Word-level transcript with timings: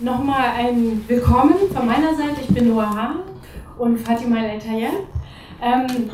nochmal 0.00 0.50
ein 0.56 1.04
Willkommen 1.08 1.54
von 1.74 1.86
meiner 1.86 2.14
Seite. 2.14 2.40
Ich 2.40 2.54
bin 2.54 2.68
Noah 2.68 2.94
Hahn 2.94 3.16
und 3.78 3.98
Fatima 3.98 4.38
El 4.38 4.60
ähm, 5.60 6.10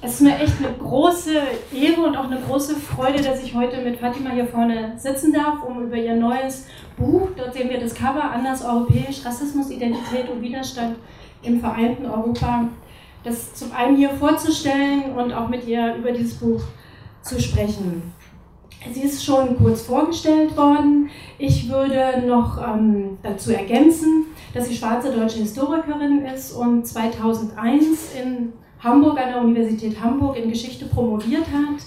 es 0.00 0.14
ist 0.14 0.20
mir 0.20 0.38
echt 0.38 0.54
eine 0.58 0.72
große 0.78 1.32
Ehre 1.74 2.02
und 2.02 2.16
auch 2.16 2.30
eine 2.30 2.40
große 2.40 2.76
Freude, 2.76 3.20
dass 3.20 3.42
ich 3.42 3.52
heute 3.52 3.82
mit 3.82 3.98
Fatima 3.98 4.30
hier 4.30 4.46
vorne 4.46 4.92
sitzen 4.96 5.32
darf, 5.32 5.64
um 5.64 5.82
über 5.82 5.96
ihr 5.96 6.14
neues 6.14 6.66
Buch, 6.96 7.28
dort 7.36 7.54
sehen 7.54 7.68
wir 7.68 7.80
das 7.80 7.94
Cover, 7.94 8.30
Anders 8.30 8.64
Europäisch, 8.64 9.24
Rassismus, 9.24 9.70
Identität 9.70 10.28
und 10.28 10.40
Widerstand 10.40 10.98
im 11.42 11.58
vereinten 11.58 12.06
Europa, 12.06 12.68
das 13.24 13.54
zum 13.54 13.72
einen 13.72 13.96
hier 13.96 14.10
vorzustellen 14.10 15.16
und 15.16 15.32
auch 15.32 15.48
mit 15.48 15.66
ihr 15.66 15.96
über 15.96 16.12
dieses 16.12 16.34
Buch 16.34 16.62
zu 17.22 17.40
sprechen. 17.40 18.14
Sie 18.92 19.02
ist 19.02 19.24
schon 19.24 19.56
kurz 19.56 19.82
vorgestellt 19.82 20.56
worden. 20.56 21.10
Ich 21.36 21.68
würde 21.68 22.22
noch 22.26 22.58
ähm, 22.58 23.18
dazu 23.22 23.52
ergänzen, 23.52 24.26
dass 24.54 24.68
sie 24.68 24.76
schwarze 24.76 25.12
deutsche 25.12 25.40
Historikerin 25.40 26.24
ist 26.24 26.52
und 26.52 26.86
2001 26.86 28.14
in 28.14 28.52
Hamburg 28.80 29.18
an 29.20 29.30
der 29.32 29.40
Universität 29.40 30.00
Hamburg 30.00 30.36
in 30.36 30.48
Geschichte 30.48 30.86
promoviert 30.86 31.46
hat. 31.46 31.82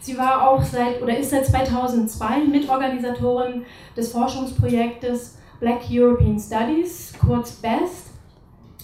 Sie 0.00 0.18
war 0.18 0.48
auch 0.48 0.62
seit 0.62 1.00
oder 1.02 1.16
ist 1.16 1.30
seit 1.30 1.46
2002 1.46 2.40
Mitorganisatorin 2.44 3.62
des 3.96 4.12
Forschungsprojektes 4.12 5.38
Black 5.60 5.80
European 5.90 6.38
Studies, 6.38 7.14
kurz 7.18 7.52
BEST, 7.52 8.10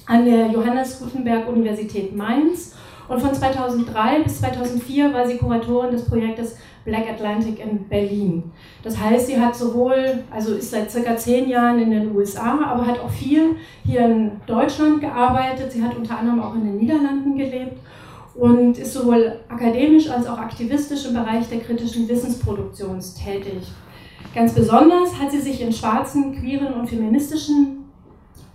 an 0.07 0.25
der 0.25 0.47
Johannes 0.51 0.99
Gutenberg 0.99 1.47
Universität 1.47 2.17
Mainz. 2.17 2.75
Und 3.07 3.21
von 3.21 3.35
2003 3.35 4.23
bis 4.23 4.39
2004 4.39 5.13
war 5.13 5.27
sie 5.27 5.37
Kuratorin 5.37 5.91
des 5.91 6.07
Projektes 6.07 6.57
Black 6.85 7.09
Atlantic 7.11 7.59
in 7.61 7.89
Berlin. 7.89 8.45
Das 8.83 8.99
heißt, 8.99 9.27
sie 9.27 9.39
hat 9.39 9.55
sowohl, 9.55 10.25
also 10.31 10.55
ist 10.55 10.71
seit 10.71 10.91
circa 10.91 11.17
zehn 11.17 11.49
Jahren 11.49 11.81
in 11.81 11.91
den 11.91 12.15
USA, 12.15 12.59
aber 12.65 12.87
hat 12.87 13.01
auch 13.01 13.11
viel 13.11 13.57
hier 13.85 14.07
in 14.07 14.33
Deutschland 14.47 15.01
gearbeitet. 15.01 15.73
Sie 15.73 15.83
hat 15.83 15.97
unter 15.97 16.19
anderem 16.19 16.41
auch 16.41 16.55
in 16.55 16.65
den 16.65 16.77
Niederlanden 16.79 17.37
gelebt 17.37 17.77
und 18.35 18.79
ist 18.79 18.95
sowohl 18.95 19.41
akademisch 19.49 20.09
als 20.09 20.27
auch 20.27 20.39
aktivistisch 20.39 21.07
im 21.07 21.15
Bereich 21.15 21.49
der 21.49 21.61
kritischen 21.61 22.09
Wissensproduktion 22.09 22.99
tätig. 23.01 23.71
Ganz 24.35 24.55
besonders 24.55 25.19
hat 25.21 25.31
sie 25.31 25.41
sich 25.41 25.61
in 25.61 25.73
schwarzen, 25.73 26.35
queeren 26.41 26.75
und 26.75 26.89
feministischen 26.89 27.85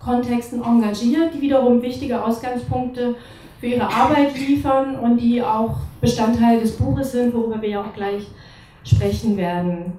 Kontexten 0.00 0.62
engagiert, 0.62 1.34
die 1.34 1.40
wiederum 1.42 1.82
wichtige 1.82 2.24
Ausgangspunkte 2.24 3.16
für 3.60 3.66
ihre 3.66 3.88
Arbeit 3.88 4.36
liefern 4.36 4.96
und 4.96 5.18
die 5.18 5.42
auch 5.42 5.76
Bestandteil 6.00 6.60
des 6.60 6.76
Buches 6.76 7.12
sind, 7.12 7.34
worüber 7.34 7.60
wir 7.60 7.68
ja 7.68 7.80
auch 7.80 7.94
gleich 7.94 8.26
sprechen 8.84 9.36
werden. 9.36 9.92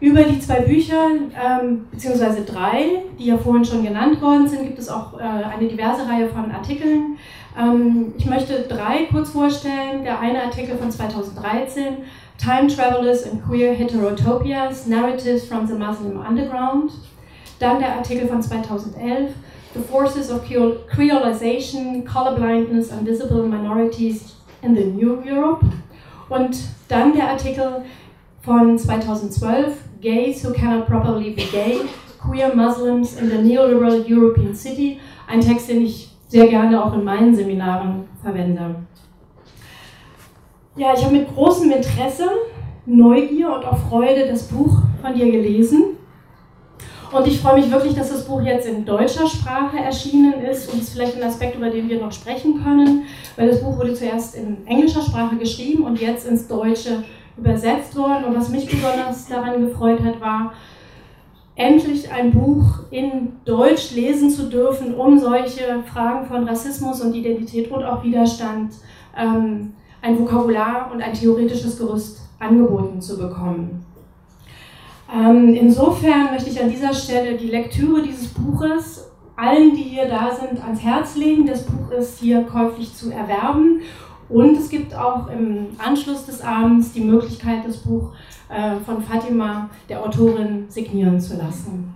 Über 0.00 0.22
die 0.22 0.38
zwei 0.38 0.60
Bücher, 0.60 1.06
ähm, 1.10 1.86
beziehungsweise 1.90 2.42
drei, 2.44 3.02
die 3.18 3.26
ja 3.26 3.36
vorhin 3.36 3.64
schon 3.64 3.84
genannt 3.84 4.22
worden 4.22 4.46
sind, 4.46 4.62
gibt 4.62 4.78
es 4.78 4.88
auch 4.88 5.18
äh, 5.18 5.22
eine 5.22 5.68
diverse 5.68 6.08
Reihe 6.08 6.28
von 6.28 6.52
Artikeln. 6.52 7.18
Ähm, 7.58 8.14
ich 8.16 8.26
möchte 8.26 8.60
drei 8.68 9.06
kurz 9.10 9.30
vorstellen. 9.30 10.04
Der 10.04 10.20
eine 10.20 10.44
Artikel 10.44 10.76
von 10.76 10.88
2013, 10.88 11.96
Time 12.38 12.68
Travelers 12.68 13.28
and 13.28 13.44
Queer 13.44 13.74
Heterotopias, 13.74 14.86
Narratives 14.86 15.46
from 15.46 15.66
the 15.66 15.74
Muslim 15.74 16.20
Underground. 16.20 16.92
Dann 17.58 17.80
der 17.80 17.96
Artikel 17.96 18.28
von 18.28 18.40
2011, 18.40 19.32
The 19.78 19.84
Forces 19.84 20.28
of 20.30 20.42
Creolization, 20.44 22.04
Colorblindness 22.04 22.90
and 22.90 23.06
Visible 23.06 23.46
Minorities 23.46 24.34
in 24.60 24.74
the 24.74 24.84
New 24.84 25.22
Europe. 25.24 25.64
Und 26.28 26.58
dann 26.88 27.12
der 27.12 27.28
Artikel 27.28 27.84
von 28.40 28.76
2012, 28.76 29.76
Gays 30.00 30.44
Who 30.44 30.52
Cannot 30.52 30.86
Properly 30.86 31.30
Be 31.30 31.42
Gay, 31.52 31.78
Queer 32.20 32.56
Muslims 32.56 33.20
in 33.20 33.30
the 33.30 33.38
Neoliberal 33.38 34.04
European 34.04 34.52
City. 34.52 34.98
Ein 35.28 35.40
Text, 35.40 35.68
den 35.68 35.82
ich 35.82 36.10
sehr 36.26 36.48
gerne 36.48 36.84
auch 36.84 36.92
in 36.94 37.04
meinen 37.04 37.32
Seminaren 37.32 38.04
verwende. 38.20 38.74
Ja, 40.74 40.92
ich 40.92 41.04
habe 41.04 41.14
mit 41.14 41.28
großem 41.32 41.70
Interesse, 41.70 42.28
Neugier 42.84 43.54
und 43.54 43.64
auch 43.64 43.78
Freude 43.88 44.26
das 44.26 44.48
Buch 44.48 44.76
von 45.00 45.14
dir 45.14 45.30
gelesen. 45.30 45.97
Und 47.10 47.26
ich 47.26 47.40
freue 47.40 47.60
mich 47.60 47.70
wirklich, 47.70 47.94
dass 47.94 48.10
das 48.10 48.26
Buch 48.26 48.42
jetzt 48.42 48.66
in 48.66 48.84
deutscher 48.84 49.26
Sprache 49.26 49.78
erschienen 49.78 50.42
ist 50.42 50.70
und 50.70 50.78
es 50.80 50.88
ist 50.88 50.92
vielleicht 50.92 51.16
ein 51.16 51.22
Aspekt, 51.22 51.56
über 51.56 51.70
den 51.70 51.88
wir 51.88 52.00
noch 52.00 52.12
sprechen 52.12 52.62
können, 52.62 53.04
weil 53.36 53.48
das 53.48 53.62
Buch 53.62 53.78
wurde 53.78 53.94
zuerst 53.94 54.34
in 54.34 54.66
englischer 54.66 55.00
Sprache 55.00 55.36
geschrieben 55.36 55.84
und 55.84 56.00
jetzt 56.00 56.26
ins 56.26 56.46
Deutsche 56.46 57.04
übersetzt 57.38 57.96
worden. 57.96 58.24
Und 58.24 58.36
was 58.36 58.50
mich 58.50 58.66
besonders 58.66 59.26
daran 59.26 59.66
gefreut 59.66 60.00
hat, 60.04 60.20
war, 60.20 60.52
endlich 61.56 62.12
ein 62.12 62.30
Buch 62.30 62.80
in 62.90 63.32
Deutsch 63.44 63.92
lesen 63.94 64.30
zu 64.30 64.48
dürfen, 64.48 64.94
um 64.94 65.18
solche 65.18 65.82
Fragen 65.92 66.26
von 66.26 66.46
Rassismus 66.46 67.00
und 67.00 67.14
Identität 67.14 67.70
und 67.70 67.84
auch 67.84 68.04
Widerstand 68.04 68.74
ähm, 69.16 69.72
ein 70.02 70.18
Vokabular 70.18 70.90
und 70.92 71.02
ein 71.02 71.14
theoretisches 71.14 71.78
Gerüst 71.78 72.20
angeboten 72.38 73.00
zu 73.00 73.18
bekommen. 73.18 73.84
Ähm, 75.12 75.54
insofern 75.54 76.32
möchte 76.32 76.50
ich 76.50 76.62
an 76.62 76.70
dieser 76.70 76.92
Stelle 76.92 77.36
die 77.36 77.48
Lektüre 77.48 78.02
dieses 78.02 78.28
Buches 78.28 79.10
allen, 79.36 79.74
die 79.74 79.84
hier 79.84 80.06
da 80.08 80.34
sind, 80.34 80.62
ans 80.62 80.82
Herz 80.82 81.16
legen. 81.16 81.46
Das 81.46 81.64
Buch 81.64 81.90
ist 81.90 82.18
hier 82.18 82.42
käuflich 82.42 82.94
zu 82.94 83.10
erwerben 83.10 83.80
und 84.28 84.56
es 84.56 84.68
gibt 84.68 84.94
auch 84.94 85.28
im 85.28 85.68
Anschluss 85.78 86.26
des 86.26 86.42
Abends 86.42 86.92
die 86.92 87.00
Möglichkeit, 87.00 87.66
das 87.66 87.78
Buch 87.78 88.12
äh, 88.50 88.76
von 88.80 89.02
Fatima, 89.02 89.70
der 89.88 90.02
Autorin, 90.02 90.66
signieren 90.68 91.18
zu 91.20 91.36
lassen. 91.36 91.94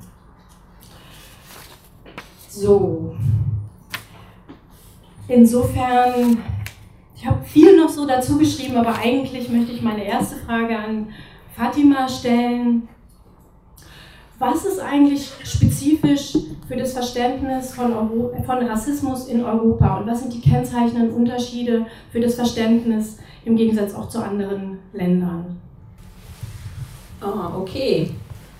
So. 2.48 3.14
Insofern, 5.28 6.38
ich 7.14 7.26
habe 7.26 7.44
viel 7.44 7.76
noch 7.76 7.88
so 7.88 8.06
dazu 8.06 8.38
geschrieben, 8.38 8.76
aber 8.76 8.94
eigentlich 8.94 9.50
möchte 9.50 9.72
ich 9.72 9.82
meine 9.82 10.04
erste 10.04 10.36
Frage 10.36 10.78
an 10.78 11.08
Fatima 11.54 12.08
stellen 12.08 12.88
was 14.42 14.64
ist 14.64 14.80
eigentlich 14.80 15.30
spezifisch 15.44 16.36
für 16.66 16.76
das 16.76 16.94
Verständnis 16.94 17.74
von, 17.74 17.92
Euro 17.92 18.34
von 18.44 18.66
Rassismus 18.66 19.28
in 19.28 19.44
Europa 19.44 19.98
und 19.98 20.08
was 20.08 20.20
sind 20.20 20.32
die 20.34 20.40
kennzeichnenden 20.40 21.12
Unterschiede 21.12 21.86
für 22.10 22.18
das 22.18 22.34
Verständnis 22.34 23.18
im 23.44 23.54
Gegensatz 23.54 23.94
auch 23.94 24.08
zu 24.08 24.18
anderen 24.18 24.80
Ländern? 24.92 25.60
Ah, 27.20 27.52
okay. 27.56 28.10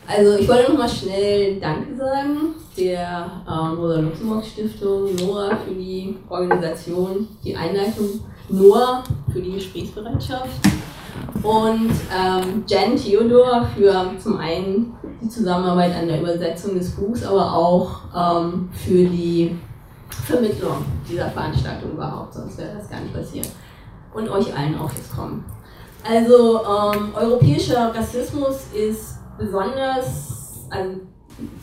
Also 0.06 0.38
ich 0.38 0.48
wollte 0.48 0.71
nochmal 0.71 0.88
schnell 0.88 1.59
Danke 1.59 1.97
sagen 1.97 2.54
der 2.76 3.42
ähm, 3.48 3.78
Rosa-Luxemburg-Stiftung, 3.78 5.15
NOAA 5.16 5.56
für 5.56 5.75
die 5.75 6.16
Organisation, 6.28 7.28
die 7.44 7.56
Einleitung, 7.56 8.21
NOAA 8.48 9.03
für 9.32 9.41
die 9.41 9.53
Gesprächsbereitschaft 9.53 10.48
und 11.43 11.91
ähm, 12.15 12.65
Jen 12.67 12.97
Theodor 12.97 13.67
für 13.77 14.12
zum 14.19 14.39
einen 14.39 14.95
die 15.21 15.28
Zusammenarbeit 15.28 15.95
an 15.95 16.06
der 16.06 16.21
Übersetzung 16.21 16.75
des 16.75 16.93
Buchs, 16.93 17.25
aber 17.25 17.53
auch 17.55 18.00
ähm, 18.15 18.69
für 18.73 19.05
die 19.05 19.56
Vermittlung 20.25 20.84
dieser 21.09 21.28
Veranstaltung 21.31 21.93
überhaupt, 21.93 22.34
sonst 22.34 22.59
wäre 22.59 22.77
das 22.77 22.89
gar 22.89 23.01
nicht 23.01 23.15
passiert. 23.15 23.49
Und 24.15 24.28
euch 24.28 24.56
allen 24.56 24.78
auch 24.78 24.91
fürs 24.91 25.11
Kommen. 25.11 25.45
Also 26.09 26.61
ähm, 26.61 27.12
europäischer 27.15 27.95
Rassismus 27.95 28.67
ist 28.75 29.19
besonders, 29.39 30.67
also 30.69 31.01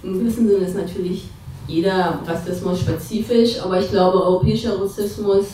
im 0.04 0.14
gewissen 0.14 0.48
Sinne 0.48 0.66
ist 0.66 0.76
natürlich 0.76 1.30
jeder 1.68 2.20
Rassismus 2.26 2.80
spezifisch, 2.80 3.62
aber 3.62 3.80
ich 3.80 3.90
glaube, 3.90 4.24
europäischer 4.24 4.82
Rassismus 4.82 5.46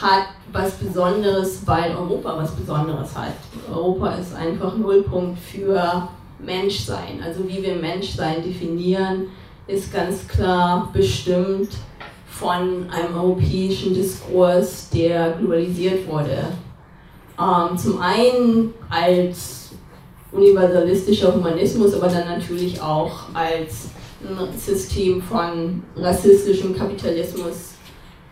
hat 0.00 0.28
was 0.52 0.72
Besonderes, 0.72 1.62
weil 1.66 1.94
Europa 1.94 2.36
was 2.36 2.52
Besonderes 2.52 3.16
hat. 3.16 3.34
Europa 3.70 4.14
ist 4.14 4.34
einfach 4.34 4.76
Nullpunkt 4.76 5.38
für 5.38 6.08
Menschsein. 6.38 7.22
Also 7.24 7.46
wie 7.48 7.62
wir 7.62 7.76
Menschsein 7.76 8.42
definieren, 8.42 9.26
ist 9.66 9.92
ganz 9.92 10.26
klar 10.26 10.88
bestimmt 10.92 11.70
von 12.30 12.88
einem 12.90 13.16
europäischen 13.16 13.94
Diskurs, 13.94 14.88
der 14.90 15.32
globalisiert 15.32 16.06
wurde. 16.06 16.48
Ähm, 17.38 17.76
zum 17.76 18.00
einen 18.00 18.74
als 18.88 19.70
universalistischer 20.32 21.34
Humanismus, 21.34 21.94
aber 21.94 22.08
dann 22.08 22.28
natürlich 22.28 22.80
auch 22.80 23.12
als 23.34 23.88
ein 24.20 24.58
System 24.58 25.22
von 25.22 25.82
rassistischem 25.96 26.76
Kapitalismus, 26.76 27.74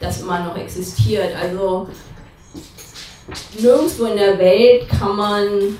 das 0.00 0.20
immer 0.20 0.44
noch 0.44 0.56
existiert. 0.56 1.34
Also 1.34 1.88
nirgendwo 3.58 4.04
in 4.04 4.16
der 4.16 4.38
Welt 4.38 4.88
kann 4.88 5.16
man, 5.16 5.78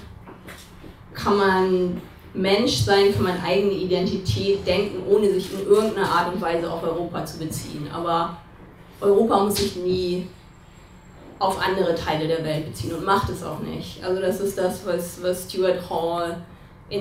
kann 1.15 1.37
man 1.37 2.03
Mensch 2.35 2.77
sein, 2.77 3.15
kann 3.15 3.25
man 3.25 3.41
eigene 3.43 3.73
Identität 3.73 4.67
denken, 4.67 5.03
ohne 5.09 5.31
sich 5.33 5.53
in 5.53 5.67
irgendeiner 5.67 6.11
Art 6.11 6.33
und 6.33 6.41
Weise 6.41 6.71
auf 6.71 6.83
Europa 6.83 7.25
zu 7.25 7.39
beziehen. 7.39 7.89
Aber 7.93 8.37
Europa 9.01 9.45
muss 9.45 9.57
sich 9.57 9.77
nie 9.77 10.27
auf 11.39 11.61
andere 11.61 11.95
Teile 11.95 12.27
der 12.27 12.45
Welt 12.45 12.67
beziehen 12.67 12.95
und 12.95 13.05
macht 13.05 13.29
es 13.29 13.43
auch 13.43 13.61
nicht. 13.61 14.03
Also 14.03 14.21
das 14.21 14.41
ist 14.41 14.57
das, 14.57 14.87
was, 14.87 15.23
was 15.23 15.51
Stuart 15.51 15.91
Hall 15.91 16.39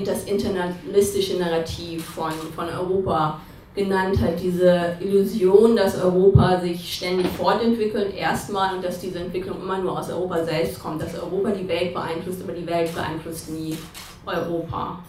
das 0.04 0.24
internalistische 0.24 1.38
Narrativ 1.38 2.04
von, 2.04 2.32
von 2.56 2.68
Europa 2.68 3.40
genannt 3.76 4.20
hat, 4.22 4.40
diese 4.42 4.96
Illusion, 5.02 5.76
dass 5.76 6.02
Europa 6.02 6.62
sich 6.62 6.96
ständig 6.96 7.28
fortentwickelt, 7.28 8.16
erstmal 8.16 8.76
und 8.76 8.84
dass 8.84 9.00
diese 9.00 9.20
Entwicklung 9.20 9.62
immer 9.62 9.78
nur 9.80 10.00
aus 10.00 10.10
Europa 10.10 10.44
selbst 10.44 10.82
kommt, 10.82 11.02
dass 11.02 11.14
Europa 11.16 11.52
die 11.52 11.68
Welt 11.68 11.94
beeinflusst, 11.94 12.42
aber 12.42 12.54
die 12.54 12.66
Welt 12.66 12.94
beeinflusst 12.96 13.50
nie 13.50 13.78
Europa. 14.26 15.00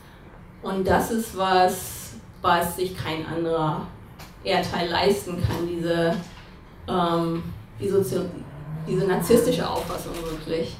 Und 0.63 0.87
das 0.87 1.13
ist 1.13 1.37
was, 1.37 2.15
was 2.43 2.77
sich 2.77 2.97
kein 2.97 3.25
anderer 3.25 3.87
Erdteil 4.43 4.89
leisten 4.91 5.41
kann, 5.41 5.69
diese, 5.69 6.17
ähm, 6.89 7.43
diese, 7.81 8.29
diese 8.87 9.07
narzisstische 9.07 9.69
Auffassung 9.69 10.13
wirklich. 10.25 10.77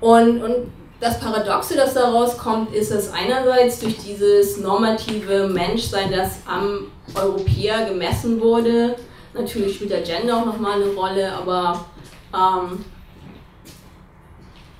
Und, 0.00 0.42
und 0.42 0.70
das 1.00 1.20
Paradoxe, 1.20 1.76
das 1.76 1.94
daraus 1.94 2.36
kommt, 2.36 2.74
ist, 2.74 2.90
dass 2.90 3.12
einerseits 3.12 3.80
durch 3.80 3.98
dieses 3.98 4.58
normative 4.58 5.48
Menschsein, 5.48 6.10
das 6.10 6.38
am 6.46 6.86
Europäer 7.14 7.86
gemessen 7.86 8.40
wurde, 8.40 8.96
natürlich 9.32 9.76
spielt 9.76 9.90
der 9.90 10.02
Gender 10.02 10.38
auch 10.38 10.46
nochmal 10.46 10.82
eine 10.82 10.92
Rolle, 10.92 11.32
aber 11.32 11.84
ähm, 12.34 12.84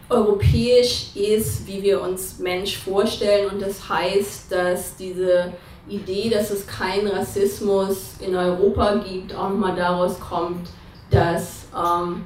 europäisch 0.09 1.15
ist, 1.15 1.67
wie 1.67 1.82
wir 1.82 2.00
uns 2.03 2.38
Mensch 2.38 2.79
vorstellen 2.79 3.50
und 3.50 3.62
das 3.62 3.88
heißt, 3.88 4.50
dass 4.50 4.97
diese 4.97 5.53
Idee, 5.88 6.31
dass 6.31 6.50
es 6.50 6.67
keinen 6.67 7.09
Rassismus 7.09 8.14
in 8.21 8.35
Europa 8.35 8.97
gibt, 8.97 9.35
auch 9.35 9.50
nochmal 9.50 9.76
daraus 9.76 10.19
kommt, 10.19 10.69
dass 11.11 11.67
ähm, 11.76 12.25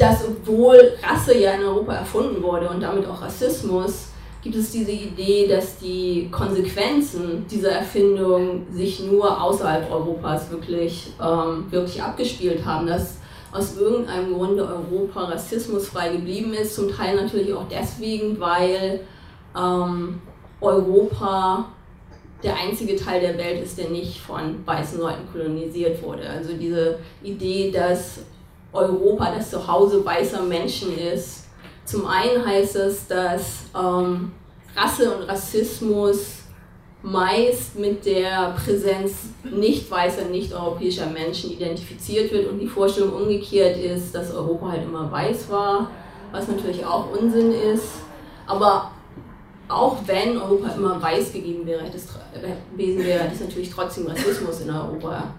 dass 0.00 0.24
obwohl 0.26 0.94
Rasse 1.02 1.36
ja 1.36 1.52
in 1.52 1.62
Europa 1.62 1.92
erfunden 1.92 2.42
wurde 2.42 2.70
und 2.70 2.80
damit 2.80 3.06
auch 3.06 3.20
Rassismus, 3.20 4.08
gibt 4.42 4.56
es 4.56 4.70
diese 4.70 4.92
Idee, 4.92 5.46
dass 5.46 5.78
die 5.78 6.30
Konsequenzen 6.30 7.46
dieser 7.46 7.72
Erfindung 7.72 8.66
sich 8.72 9.00
nur 9.00 9.42
außerhalb 9.42 9.90
Europas 9.90 10.50
wirklich, 10.50 11.12
ähm, 11.22 11.70
wirklich 11.70 12.02
abgespielt 12.02 12.64
haben, 12.64 12.86
dass 12.86 13.18
aus 13.52 13.76
irgendeinem 13.76 14.32
Grunde 14.32 14.66
Europa 14.66 15.24
rassismusfrei 15.24 16.12
geblieben 16.12 16.54
ist, 16.54 16.74
zum 16.74 16.90
Teil 16.90 17.16
natürlich 17.16 17.52
auch 17.52 17.68
deswegen, 17.70 18.40
weil 18.40 19.00
ähm, 19.54 20.22
Europa 20.62 21.66
der 22.42 22.56
einzige 22.56 22.96
Teil 22.96 23.20
der 23.20 23.36
Welt 23.36 23.62
ist, 23.62 23.76
der 23.76 23.90
nicht 23.90 24.18
von 24.18 24.64
weißen 24.64 24.98
Leuten 24.98 25.30
kolonisiert 25.30 26.02
wurde. 26.02 26.22
Also 26.26 26.54
diese 26.54 26.98
Idee, 27.22 27.70
dass 27.70 28.20
Europa 28.72 29.32
das 29.36 29.50
Zuhause 29.50 30.04
weißer 30.04 30.42
Menschen 30.42 30.96
ist. 30.96 31.46
Zum 31.84 32.06
einen 32.06 32.44
heißt 32.44 32.76
es, 32.76 33.06
dass 33.06 33.64
ähm, 33.74 34.32
Rasse 34.76 35.14
und 35.14 35.28
Rassismus 35.28 36.40
meist 37.02 37.78
mit 37.78 38.04
der 38.04 38.54
Präsenz 38.62 39.30
nicht 39.42 39.90
weißer, 39.90 40.26
nicht 40.26 40.52
europäischer 40.52 41.06
Menschen 41.06 41.50
identifiziert 41.50 42.30
wird 42.32 42.50
und 42.50 42.58
die 42.58 42.66
Vorstellung 42.66 43.14
umgekehrt 43.14 43.78
ist, 43.78 44.14
dass 44.14 44.32
Europa 44.32 44.72
halt 44.72 44.84
immer 44.84 45.10
weiß 45.10 45.50
war, 45.50 45.90
was 46.30 46.46
natürlich 46.46 46.84
auch 46.84 47.10
Unsinn 47.10 47.52
ist. 47.52 47.88
Aber 48.46 48.90
auch 49.68 49.96
wenn 50.06 50.36
Europa 50.36 50.70
immer 50.76 51.00
weiß 51.00 51.32
gegeben 51.32 51.66
wäre, 51.66 51.82
hätte 51.82 51.96
es 51.96 52.08
gewesen 52.72 53.04
wäre, 53.04 53.30
es 53.32 53.40
natürlich 53.40 53.70
trotzdem 53.70 54.06
Rassismus 54.06 54.60
in 54.60 54.70
Europa 54.70 55.34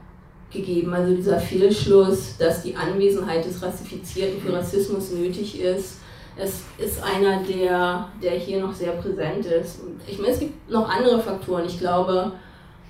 gegeben. 0.52 0.94
Also 0.94 1.16
dieser 1.16 1.40
Fehlschluss, 1.40 2.38
dass 2.38 2.64
die 2.64 2.76
Anwesenheit 2.76 3.46
des 3.46 3.62
Rassifizierten 3.62 4.42
für 4.42 4.54
Rassismus 4.54 5.12
nötig 5.12 5.60
ist, 5.62 5.98
es 6.38 6.64
ist 6.78 7.04
einer, 7.04 7.44
der, 7.44 8.08
der 8.22 8.32
hier 8.32 8.62
noch 8.62 8.74
sehr 8.74 8.94
präsent 8.94 9.46
ist. 9.46 9.82
Und 9.82 10.02
ich 10.08 10.18
meine, 10.18 10.34
es 10.34 10.40
gibt 10.40 10.70
noch 10.70 10.90
andere 10.90 11.20
Faktoren. 11.20 11.66
Ich 11.66 11.78
glaube, 11.78 12.32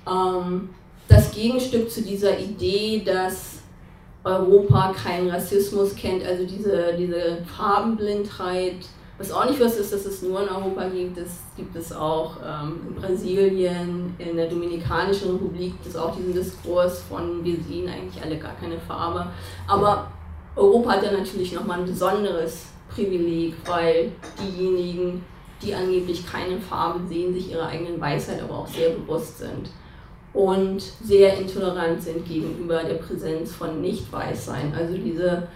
ähm, 0.08 0.70
das 1.08 1.32
Gegenstück 1.32 1.90
zu 1.90 2.02
dieser 2.02 2.40
Idee, 2.40 3.02
dass 3.04 3.60
Europa 4.24 4.94
keinen 4.94 5.30
Rassismus 5.30 5.96
kennt, 5.96 6.24
also 6.26 6.46
diese, 6.46 6.94
diese 6.98 7.40
Farbenblindheit, 7.58 8.76
was 9.22 9.32
auch 9.32 9.46
nicht 9.46 9.62
was 9.62 9.78
ist, 9.78 9.94
dass 9.94 10.06
es 10.06 10.24
nur 10.24 10.42
in 10.42 10.50
Europa 10.50 10.88
gibt, 10.90 11.18
das 11.18 11.30
gibt 11.56 11.76
es 11.76 11.94
auch 11.94 12.38
ähm, 12.44 12.80
in 12.88 12.96
Brasilien, 12.96 14.16
in 14.18 14.36
der 14.36 14.50
Dominikanischen 14.50 15.32
Republik, 15.32 15.74
gibt 15.74 15.86
es 15.86 15.96
auch 15.96 16.16
diesen 16.16 16.34
Diskurs 16.34 17.04
von, 17.04 17.44
wir 17.44 17.56
sehen 17.62 17.88
eigentlich 17.88 18.22
alle 18.24 18.38
gar 18.38 18.56
keine 18.56 18.80
Farbe. 18.80 19.28
Aber 19.68 20.08
Europa 20.56 20.94
hat 20.94 21.04
ja 21.04 21.12
natürlich 21.12 21.54
nochmal 21.54 21.80
ein 21.80 21.86
besonderes 21.86 22.66
Privileg, 22.90 23.54
weil 23.68 24.12
diejenigen, 24.42 25.24
die 25.62 25.76
angeblich 25.76 26.26
keine 26.26 26.60
Farbe 26.60 27.08
sehen, 27.08 27.34
sich 27.34 27.52
ihrer 27.52 27.68
eigenen 27.68 28.02
Weisheit 28.02 28.42
aber 28.42 28.60
auch 28.60 28.68
sehr 28.68 28.90
bewusst 28.90 29.38
sind 29.38 29.70
und 30.34 30.82
sehr 31.04 31.38
intolerant 31.38 32.02
sind 32.02 32.26
gegenüber 32.26 32.84
der 32.84 32.96
Präsenz 32.96 33.54
von 33.54 33.82
Nicht-Weißsein. 33.82 34.74
Also 34.74 34.96
diese 34.98 35.48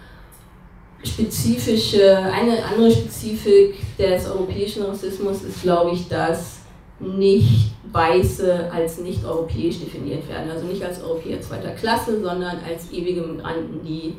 spezifische, 1.04 2.16
eine 2.16 2.64
andere 2.64 2.90
Spezifik 2.90 3.74
des 3.98 4.28
europäischen 4.28 4.82
Rassismus 4.82 5.42
ist, 5.42 5.62
glaube 5.62 5.92
ich, 5.92 6.08
dass 6.08 6.60
nicht 6.98 7.72
Weiße 7.92 8.70
als 8.72 8.98
nicht 8.98 9.24
europäisch 9.24 9.80
definiert 9.80 10.28
werden. 10.28 10.50
Also 10.50 10.66
nicht 10.66 10.82
als 10.82 11.02
Europäer 11.02 11.40
zweiter 11.40 11.70
Klasse, 11.70 12.20
sondern 12.20 12.58
als 12.66 12.90
ewige 12.90 13.22
Migranten, 13.22 13.84
die 13.84 14.16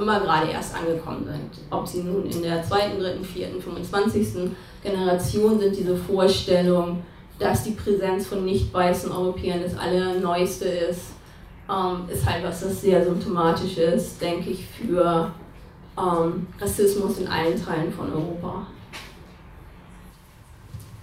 immer 0.00 0.20
gerade 0.20 0.50
erst 0.50 0.74
angekommen 0.74 1.24
sind. 1.24 1.64
Ob 1.70 1.86
sie 1.86 2.02
nun 2.02 2.26
in 2.26 2.42
der 2.42 2.62
zweiten, 2.62 2.98
dritten, 2.98 3.24
vierten, 3.24 3.60
25. 3.60 4.50
Generation 4.82 5.58
sind, 5.58 5.76
diese 5.76 5.96
Vorstellung, 5.96 7.02
dass 7.38 7.64
die 7.64 7.72
Präsenz 7.72 8.26
von 8.26 8.44
nicht 8.44 8.72
weißen 8.72 9.10
Europäern 9.10 9.60
das 9.62 9.76
Allerneueste 9.76 10.66
ist, 10.66 11.14
ähm, 11.68 12.08
ist 12.08 12.24
halt 12.24 12.44
was, 12.44 12.60
das 12.60 12.80
sehr 12.80 13.04
symptomatisch 13.04 13.78
ist, 13.78 14.20
denke 14.20 14.50
ich, 14.50 14.64
für 14.66 15.32
ähm, 15.98 16.46
Rassismus 16.60 17.18
in 17.18 17.28
allen 17.28 17.62
Teilen 17.62 17.92
von 17.92 18.12
Europa. 18.12 18.66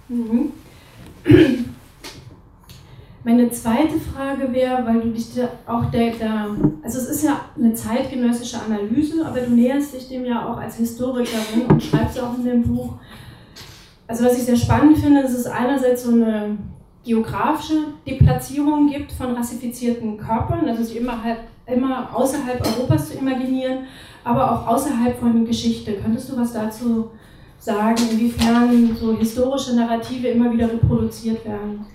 Mhm. 0.08 0.52
Meine 3.24 3.50
zweite 3.50 4.00
Frage 4.00 4.52
wäre, 4.52 4.84
weil 4.84 5.00
du 5.00 5.10
dich 5.10 5.32
da 5.34 5.48
auch 5.66 5.90
der, 5.92 6.10
der, 6.10 6.48
also 6.82 6.98
es 6.98 7.08
ist 7.08 7.24
ja 7.24 7.42
eine 7.56 7.72
zeitgenössische 7.72 8.60
Analyse, 8.60 9.24
aber 9.24 9.40
du 9.40 9.52
näherst 9.52 9.94
dich 9.94 10.08
dem 10.08 10.24
ja 10.24 10.48
auch 10.48 10.56
als 10.56 10.76
Historikerin 10.76 11.66
und 11.68 11.82
schreibst 11.82 12.18
auch 12.20 12.36
in 12.36 12.44
dem 12.44 12.62
Buch. 12.62 12.94
Also 14.08 14.24
was 14.24 14.36
ich 14.36 14.44
sehr 14.44 14.56
spannend 14.56 14.98
finde, 14.98 15.20
ist 15.20 15.34
es 15.34 15.46
einerseits 15.46 16.02
so 16.02 16.10
eine 16.10 16.58
geografische 17.04 17.94
Deplatzierung 18.06 18.88
gibt 18.88 19.12
von 19.12 19.34
rassifizierten 19.34 20.18
Körpern, 20.18 20.68
also 20.68 20.82
sich 20.82 20.96
immer, 20.96 21.22
halt, 21.22 21.38
immer 21.66 22.14
außerhalb 22.14 22.60
Europas 22.66 23.10
zu 23.10 23.18
imaginieren, 23.18 23.84
aber 24.24 24.52
auch 24.52 24.66
außerhalb 24.66 25.18
von 25.18 25.44
Geschichte. 25.44 25.94
Könntest 25.94 26.30
du 26.30 26.36
was 26.36 26.52
dazu 26.52 27.10
sagen, 27.58 28.02
inwiefern 28.10 28.96
so 28.98 29.16
historische 29.16 29.74
Narrative 29.74 30.28
immer 30.28 30.52
wieder 30.52 30.70
reproduziert 30.72 31.44
werden? 31.44 31.86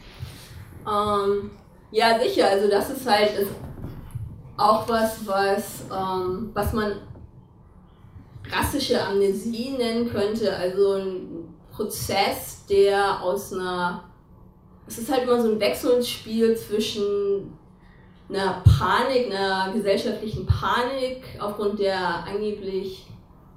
Ähm, 0.85 1.51
ja, 1.91 2.19
sicher. 2.19 2.49
Also 2.49 2.69
das 2.69 2.89
ist 2.89 3.09
halt 3.09 3.37
ist 3.37 3.51
auch 4.57 4.87
was, 4.89 5.25
was, 5.27 5.83
ähm, 5.91 6.49
was 6.53 6.73
man 6.73 6.93
rassische 8.51 9.01
Amnesie 9.01 9.71
nennen 9.77 10.09
könnte. 10.09 10.55
Also 10.55 10.93
ein 10.93 11.53
Prozess, 11.71 12.65
der 12.69 13.21
aus 13.21 13.53
einer... 13.53 14.03
Es 14.87 14.97
ist 14.97 15.11
halt 15.11 15.23
immer 15.23 15.41
so 15.41 15.51
ein 15.51 15.59
Wechselspiel 15.59 16.55
zwischen 16.55 17.56
einer 18.29 18.61
Panik, 18.63 19.31
einer 19.31 19.71
gesellschaftlichen 19.73 20.45
Panik 20.45 21.23
aufgrund 21.39 21.79
der 21.79 22.25
angeblich 22.25 23.07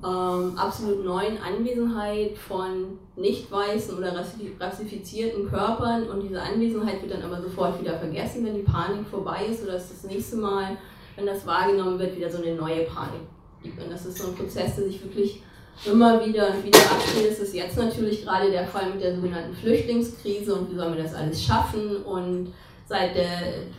ähm, 0.05 0.57
absolut 0.57 1.05
neuen 1.05 1.39
Anwesenheit 1.43 2.39
von 2.39 2.99
nicht 3.17 3.50
weißen 3.50 3.97
oder 3.99 4.15
rassifizierten 4.59 5.49
Körpern 5.49 6.09
und 6.09 6.23
diese 6.23 6.41
Anwesenheit 6.41 7.03
wird 7.03 7.15
dann 7.15 7.23
aber 7.23 7.43
sofort 7.43 7.81
wieder 7.81 7.99
vergessen, 7.99 8.47
wenn 8.47 8.55
die 8.55 8.62
Panik 8.62 9.07
vorbei 9.11 9.47
ist 9.50 9.62
oder 9.62 9.77
ist 9.77 9.91
das 9.91 10.05
nächste 10.05 10.37
Mal, 10.37 10.79
wenn 11.17 11.27
das 11.27 11.47
wahrgenommen 11.47 11.99
wird, 11.99 12.17
wieder 12.17 12.31
so 12.31 12.43
eine 12.43 12.55
neue 12.55 12.85
Panik 12.85 13.21
gibt. 13.62 13.83
Und 13.83 13.93
das 13.93 14.07
ist 14.07 14.19
so 14.19 14.29
ein 14.29 14.35
Prozess, 14.35 14.77
der 14.77 14.87
sich 14.87 15.03
wirklich 15.03 15.43
immer 15.85 16.25
wieder 16.25 16.49
und 16.49 16.65
wieder 16.65 16.79
abspielt. 16.79 17.31
Das 17.31 17.39
ist 17.39 17.55
jetzt 17.55 17.77
natürlich 17.77 18.25
gerade 18.25 18.50
der 18.50 18.67
Fall 18.67 18.91
mit 18.91 19.03
der 19.03 19.15
sogenannten 19.15 19.55
Flüchtlingskrise 19.55 20.55
und 20.55 20.71
wie 20.71 20.77
sollen 20.77 20.97
wir 20.97 21.03
das 21.03 21.15
alles 21.15 21.43
schaffen 21.43 22.03
und 22.05 22.53
seit 22.90 23.14
der 23.14 23.28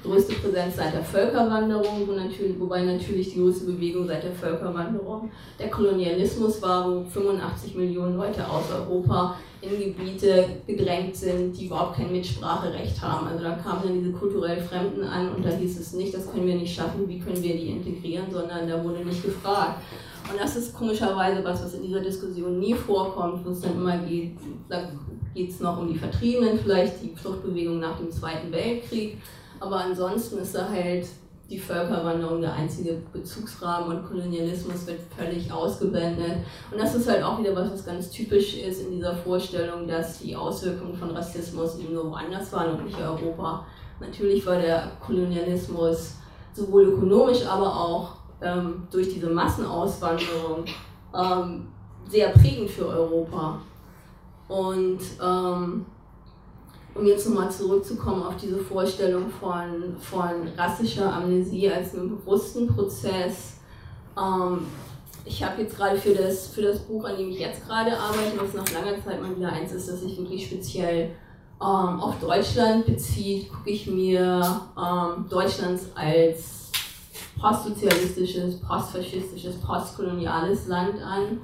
größte 0.04 0.36
Präsenz 0.36 0.78
seit 0.78 0.94
der 0.94 1.04
Völkerwanderung, 1.04 2.08
wo 2.08 2.14
natürlich, 2.14 2.58
wobei 2.58 2.82
natürlich 2.82 3.34
die 3.34 3.42
größte 3.42 3.66
Bewegung 3.66 4.08
seit 4.08 4.24
der 4.24 4.32
Völkerwanderung 4.32 5.30
der 5.60 5.70
Kolonialismus 5.70 6.62
war, 6.62 6.90
wo 6.90 7.04
85 7.04 7.76
Millionen 7.76 8.16
Leute 8.16 8.48
aus 8.48 8.64
Europa 8.74 9.36
in 9.60 9.78
Gebiete 9.78 10.46
gedrängt 10.66 11.14
sind, 11.14 11.52
die 11.58 11.66
überhaupt 11.66 11.98
kein 11.98 12.14
Mitspracherecht 12.14 13.02
haben. 13.02 13.28
Also 13.28 13.44
da 13.44 13.52
kamen 13.56 13.82
dann 13.84 13.94
diese 14.00 14.14
kulturell 14.14 14.62
Fremden 14.62 15.04
an 15.04 15.36
und 15.36 15.46
da 15.46 15.50
hieß 15.50 15.78
es 15.78 15.92
nicht, 15.92 16.14
das 16.14 16.32
können 16.32 16.48
wir 16.48 16.56
nicht 16.56 16.74
schaffen, 16.74 17.06
wie 17.10 17.20
können 17.20 17.44
wir 17.44 17.58
die 17.58 17.70
integrieren, 17.70 18.32
sondern 18.32 18.66
da 18.66 18.82
wurde 18.82 19.04
nicht 19.04 19.24
gefragt. 19.24 19.82
Und 20.32 20.40
das 20.40 20.56
ist 20.56 20.74
komischerweise 20.74 21.44
was, 21.44 21.62
was 21.62 21.74
in 21.74 21.84
dieser 21.84 22.00
Diskussion 22.00 22.60
nie 22.60 22.74
vorkommt, 22.74 23.46
wo 23.46 23.50
es 23.50 23.60
dann 23.60 23.74
immer 23.74 23.98
geht, 23.98 24.38
geht 25.34 25.50
es 25.50 25.60
noch 25.60 25.78
um 25.78 25.88
die 25.88 25.98
Vertriebenen, 25.98 26.60
vielleicht 26.60 27.02
die 27.02 27.16
Fluchtbewegung 27.16 27.80
nach 27.80 27.98
dem 27.98 28.12
Zweiten 28.12 28.52
Weltkrieg. 28.52 29.18
Aber 29.60 29.78
ansonsten 29.78 30.40
ist 30.40 30.56
da 30.56 30.68
halt 30.70 31.08
die 31.52 31.60
Völkerwanderung 31.60 32.42
der 32.42 32.54
einzige 32.54 33.02
Bezugsrahmen 33.12 33.98
und 33.98 34.08
Kolonialismus 34.08 34.88
wird 34.88 35.00
völlig 35.16 35.52
ausgeblendet. 35.52 36.38
Und 36.72 36.80
das 36.80 36.96
ist 36.96 37.10
halt 37.10 37.24
auch 37.24 37.38
wieder 37.40 37.54
was, 37.54 37.72
was 37.72 37.86
ganz 37.86 38.10
typisch 38.10 38.58
ist 38.58 38.82
in 38.82 38.92
dieser 38.92 39.14
Vorstellung, 39.14 39.86
dass 39.86 40.20
die 40.20 40.36
Auswirkungen 40.36 40.96
von 40.96 41.12
Rassismus 41.12 41.78
eben 41.78 41.94
nur 41.94 42.10
woanders 42.10 42.52
waren 42.54 42.78
und 42.78 42.86
nicht 42.86 43.00
Europa. 43.00 43.66
Natürlich 44.00 44.46
war 44.46 44.56
der 44.56 44.92
Kolonialismus 45.06 46.16
sowohl 46.54 46.86
ökonomisch, 46.86 47.46
aber 47.46 47.76
auch 47.76 48.14
ähm, 48.42 48.88
durch 48.90 49.10
diese 49.14 49.30
Massenauswanderung 49.30 50.66
ähm, 51.14 51.68
sehr 52.08 52.30
prägend 52.30 52.70
für 52.70 52.88
Europa. 52.88 53.60
Und 54.52 55.00
ähm, 55.24 55.86
um 56.94 57.06
jetzt 57.06 57.28
nochmal 57.30 57.50
zurückzukommen 57.50 58.24
auf 58.24 58.36
diese 58.36 58.58
Vorstellung 58.58 59.30
von, 59.30 59.96
von 59.98 60.48
rassischer 60.58 61.14
Amnesie 61.14 61.72
als 61.72 61.96
einem 61.96 62.10
bewussten 62.10 62.68
Prozess. 62.68 63.60
Ähm, 64.18 64.68
ich 65.24 65.42
habe 65.42 65.62
jetzt 65.62 65.78
gerade 65.78 65.98
für 65.98 66.14
das, 66.14 66.48
für 66.48 66.64
das 66.64 66.80
Buch, 66.80 67.06
an 67.06 67.16
dem 67.16 67.30
ich 67.30 67.40
jetzt 67.40 67.66
gerade 67.66 67.98
arbeite, 67.98 68.38
was 68.38 68.54
nach 68.54 68.70
langer 68.74 69.02
Zeit 69.02 69.22
mal 69.22 69.34
wieder 69.34 69.54
eins 69.54 69.72
ist, 69.72 69.88
das 69.88 70.02
sich 70.02 70.18
wirklich 70.18 70.46
speziell 70.46 71.12
ähm, 71.62 72.02
auf 72.02 72.20
Deutschland 72.20 72.86
bezieht, 72.86 73.50
gucke 73.54 73.70
ich 73.70 73.88
mir 73.88 74.62
ähm, 74.78 75.30
Deutschlands 75.30 75.86
als 75.96 76.72
postsozialistisches, 77.40 78.60
postfaschistisches, 78.60 79.56
postkoloniales 79.62 80.68
Land 80.68 80.96
an 81.02 81.42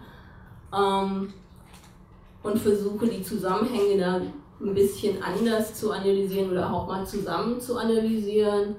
ähm, 0.75 1.33
und 2.48 2.60
versuche 2.60 3.08
die 3.08 3.22
Zusammenhänge 3.22 3.98
da 3.98 4.22
ein 4.60 4.74
bisschen 4.74 5.22
anders 5.22 5.74
zu 5.74 5.92
analysieren 5.92 6.51
oder 6.51 6.74
auch 6.74 6.88
mal 6.88 7.06
zusammen 7.06 7.60
zu 7.60 7.77
analysieren. 7.77 8.75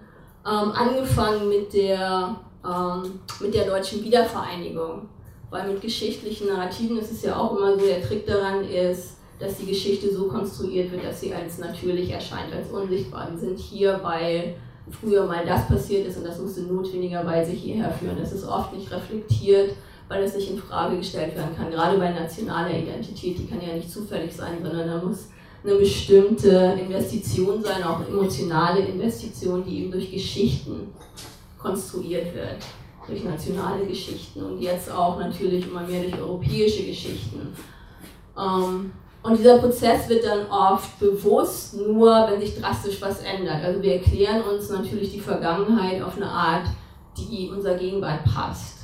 Ähm, 0.47 0.73
angefangen 0.73 1.49
mit 1.49 1.73
der, 1.73 2.37
ähm, 2.65 3.21
mit 3.41 3.55
der 3.55 3.67
deutschen 3.67 4.03
Wiedervereinigung. 4.03 5.09
Weil 5.51 5.69
mit 5.69 5.81
geschichtlichen 5.81 6.49
Narrativen 6.49 6.99
ist 6.99 7.13
es 7.13 7.23
ja 7.23 7.37
auch 7.37 7.57
immer 7.57 7.79
so, 7.79 7.87
der 7.87 8.03
Trick 8.03 8.27
daran 8.27 8.65
ist, 8.65 9.17
dass 9.39 9.57
die 9.57 9.67
Geschichte 9.67 10.13
so 10.13 10.27
konstruiert 10.27 10.91
wird, 10.91 11.05
dass 11.05 11.21
sie 11.21 11.33
als 11.33 11.59
natürlich 11.59 12.11
erscheint, 12.11 12.53
als 12.53 12.71
unsichtbar. 12.71 13.29
Wir 13.31 13.39
sind 13.39 13.59
hier, 13.59 14.01
weil 14.03 14.57
früher 14.91 15.27
mal 15.27 15.47
das 15.47 15.69
passiert 15.69 16.07
ist 16.07 16.19
und 16.19 16.27
das 16.27 16.39
musste 16.39 16.63
notwendigerweise 16.63 17.53
hierher 17.53 17.91
führen. 17.93 18.19
Das 18.19 18.33
ist 18.33 18.47
oft 18.47 18.75
nicht 18.75 18.91
reflektiert, 18.91 19.75
weil 20.09 20.23
es 20.23 20.35
nicht 20.35 20.51
in 20.51 20.59
Frage 20.59 20.97
gestellt 20.97 21.37
werden 21.37 21.55
kann. 21.57 21.71
Gerade 21.71 21.99
bei 21.99 22.11
nationaler 22.11 22.71
Identität, 22.71 23.39
die 23.39 23.47
kann 23.47 23.61
ja 23.61 23.75
nicht 23.75 23.91
zufällig 23.91 24.35
sein, 24.35 24.59
sondern 24.63 24.89
da 24.89 25.03
muss 25.05 25.29
eine 25.65 25.75
bestimmte 25.75 26.79
Investition 26.81 27.63
sein, 27.63 27.83
auch 27.83 28.07
emotionale 28.09 28.81
Investition, 28.81 29.65
die 29.65 29.81
eben 29.81 29.93
durch 29.93 30.11
Geschichten 30.11 30.93
konstruiert 31.59 32.35
wird, 32.35 32.59
durch 33.07 33.25
nationale 33.25 33.85
Geschichten 33.85 34.43
und 34.43 34.61
jetzt 34.61 34.91
auch 34.91 35.19
natürlich 35.19 35.67
immer 35.67 35.83
mehr 35.83 36.03
durch 36.03 36.21
europäische 36.21 36.85
Geschichten. 36.85 37.55
Ähm, 38.39 38.93
und 39.21 39.37
dieser 39.37 39.59
Prozess 39.59 40.09
wird 40.09 40.25
dann 40.25 40.47
oft 40.49 40.99
bewusst 41.01 41.77
nur, 41.77 42.29
wenn 42.31 42.41
sich 42.41 42.59
drastisch 42.59 43.03
was 43.03 43.21
ändert. 43.21 43.65
Also 43.65 43.83
wir 43.83 43.95
erklären 43.95 44.43
uns 44.43 44.71
natürlich 44.71 45.13
die 45.13 45.21
Vergangenheit 45.21 46.01
auf 46.01 46.17
eine 46.17 46.31
Art, 46.31 46.69
die 47.17 47.51
unser 47.53 47.75
Gegenwart 47.75 48.25
passt. 48.25 48.78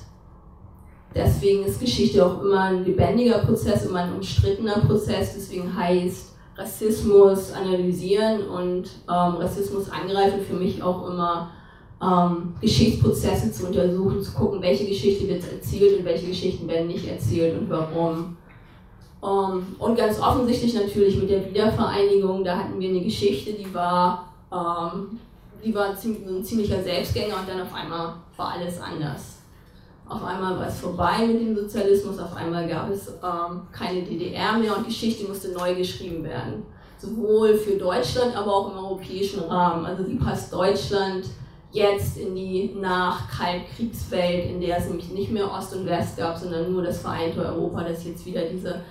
Deswegen 1.14 1.64
ist 1.64 1.80
Geschichte 1.80 2.24
auch 2.24 2.42
immer 2.42 2.60
ein 2.60 2.84
lebendiger 2.84 3.38
Prozess, 3.38 3.86
immer 3.86 4.00
ein 4.00 4.14
umstrittener 4.14 4.80
Prozess. 4.80 5.34
Deswegen 5.34 5.74
heißt 5.76 6.32
Rassismus 6.56 7.52
analysieren 7.52 8.48
und 8.48 8.90
ähm, 9.08 9.36
Rassismus 9.36 9.90
angreifen 9.90 10.40
für 10.48 10.54
mich 10.54 10.82
auch 10.82 11.08
immer 11.08 11.50
ähm, 12.02 12.54
Geschichtsprozesse 12.60 13.52
zu 13.52 13.66
untersuchen, 13.66 14.22
zu 14.22 14.32
gucken, 14.32 14.62
welche 14.62 14.86
Geschichte 14.86 15.28
wird 15.28 15.44
erzählt 15.50 15.98
und 15.98 16.04
welche 16.04 16.26
Geschichten 16.26 16.68
werden 16.68 16.88
nicht 16.88 17.08
erzählt 17.08 17.58
und 17.58 17.70
warum. 17.70 18.36
Ähm, 19.22 19.66
und 19.78 19.96
ganz 19.96 20.20
offensichtlich 20.20 20.74
natürlich 20.74 21.16
mit 21.16 21.30
der 21.30 21.48
Wiedervereinigung, 21.48 22.44
da 22.44 22.58
hatten 22.58 22.78
wir 22.78 22.88
eine 22.88 23.00
Geschichte, 23.00 23.52
die 23.52 23.72
war, 23.72 24.32
ähm, 24.52 25.18
die 25.64 25.74
war 25.74 25.90
ein 25.90 26.44
ziemlicher 26.44 26.82
Selbstgänger 26.82 27.36
und 27.36 27.48
dann 27.48 27.62
auf 27.62 27.74
einmal 27.74 28.14
war 28.36 28.52
alles 28.52 28.80
anders. 28.80 29.33
Auf 30.06 30.22
einmal 30.22 30.58
war 30.58 30.66
es 30.66 30.80
vorbei 30.80 31.26
mit 31.26 31.40
dem 31.40 31.56
Sozialismus, 31.56 32.18
auf 32.18 32.36
einmal 32.36 32.68
gab 32.68 32.90
es 32.90 33.08
ähm, 33.08 33.62
keine 33.72 34.02
DDR 34.02 34.58
mehr 34.58 34.76
und 34.76 34.86
Geschichte 34.86 35.26
musste 35.26 35.52
neu 35.52 35.74
geschrieben 35.74 36.22
werden. 36.24 36.62
Sowohl 36.98 37.54
für 37.54 37.76
Deutschland, 37.76 38.36
aber 38.36 38.54
auch 38.54 38.70
im 38.70 38.78
europäischen 38.78 39.40
Rahmen. 39.40 39.86
Also 39.86 40.06
wie 40.06 40.16
passt 40.16 40.52
Deutschland 40.52 41.24
jetzt 41.72 42.18
in 42.18 42.34
die 42.34 42.74
Nach-Kaltkriegswelt, 42.80 44.50
in 44.50 44.60
der 44.60 44.78
es 44.78 44.86
nämlich 44.86 45.10
nicht 45.10 45.32
mehr 45.32 45.50
Ost 45.50 45.74
und 45.74 45.86
West 45.86 46.16
gab, 46.16 46.38
sondern 46.38 46.70
nur 46.72 46.82
das 46.82 47.00
vereinte 47.00 47.40
Europa, 47.44 47.82
das 47.82 48.04
jetzt 48.04 48.24
wieder 48.26 48.42
diese 48.42 48.82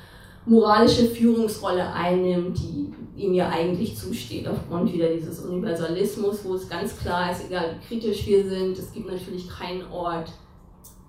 moralische 0.46 1.06
Führungsrolle 1.06 1.94
einnimmt, 1.94 2.58
die 2.60 2.94
ihm 3.16 3.34
ja 3.34 3.50
eigentlich 3.50 3.96
zusteht, 3.98 4.48
aufgrund 4.48 4.92
wieder 4.92 5.08
dieses 5.08 5.40
Universalismus, 5.40 6.44
wo 6.44 6.56
es 6.56 6.68
ganz 6.68 6.98
klar 6.98 7.32
ist, 7.32 7.46
egal 7.48 7.76
wie 7.80 7.88
kritisch 7.88 8.26
wir 8.28 8.44
sind, 8.44 8.78
es 8.78 8.92
gibt 8.92 9.10
natürlich 9.10 9.48
keinen 9.48 9.90
Ort, 9.92 10.32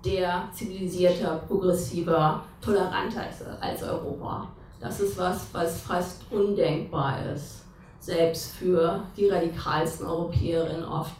der 0.04 0.48
zivilisierter, 0.52 1.42
progressiver, 1.48 2.44
toleranter 2.60 3.28
ist 3.28 3.42
als 3.60 3.82
Europa. 3.82 4.48
Das 4.80 5.00
ist 5.00 5.16
was, 5.16 5.46
was 5.52 5.80
fast 5.80 6.22
undenkbar 6.30 7.18
ist, 7.34 7.64
selbst 8.00 8.52
für 8.56 9.02
die 9.16 9.28
radikalsten 9.28 10.06
Europäerinnen 10.06 10.84
oft. 10.84 11.14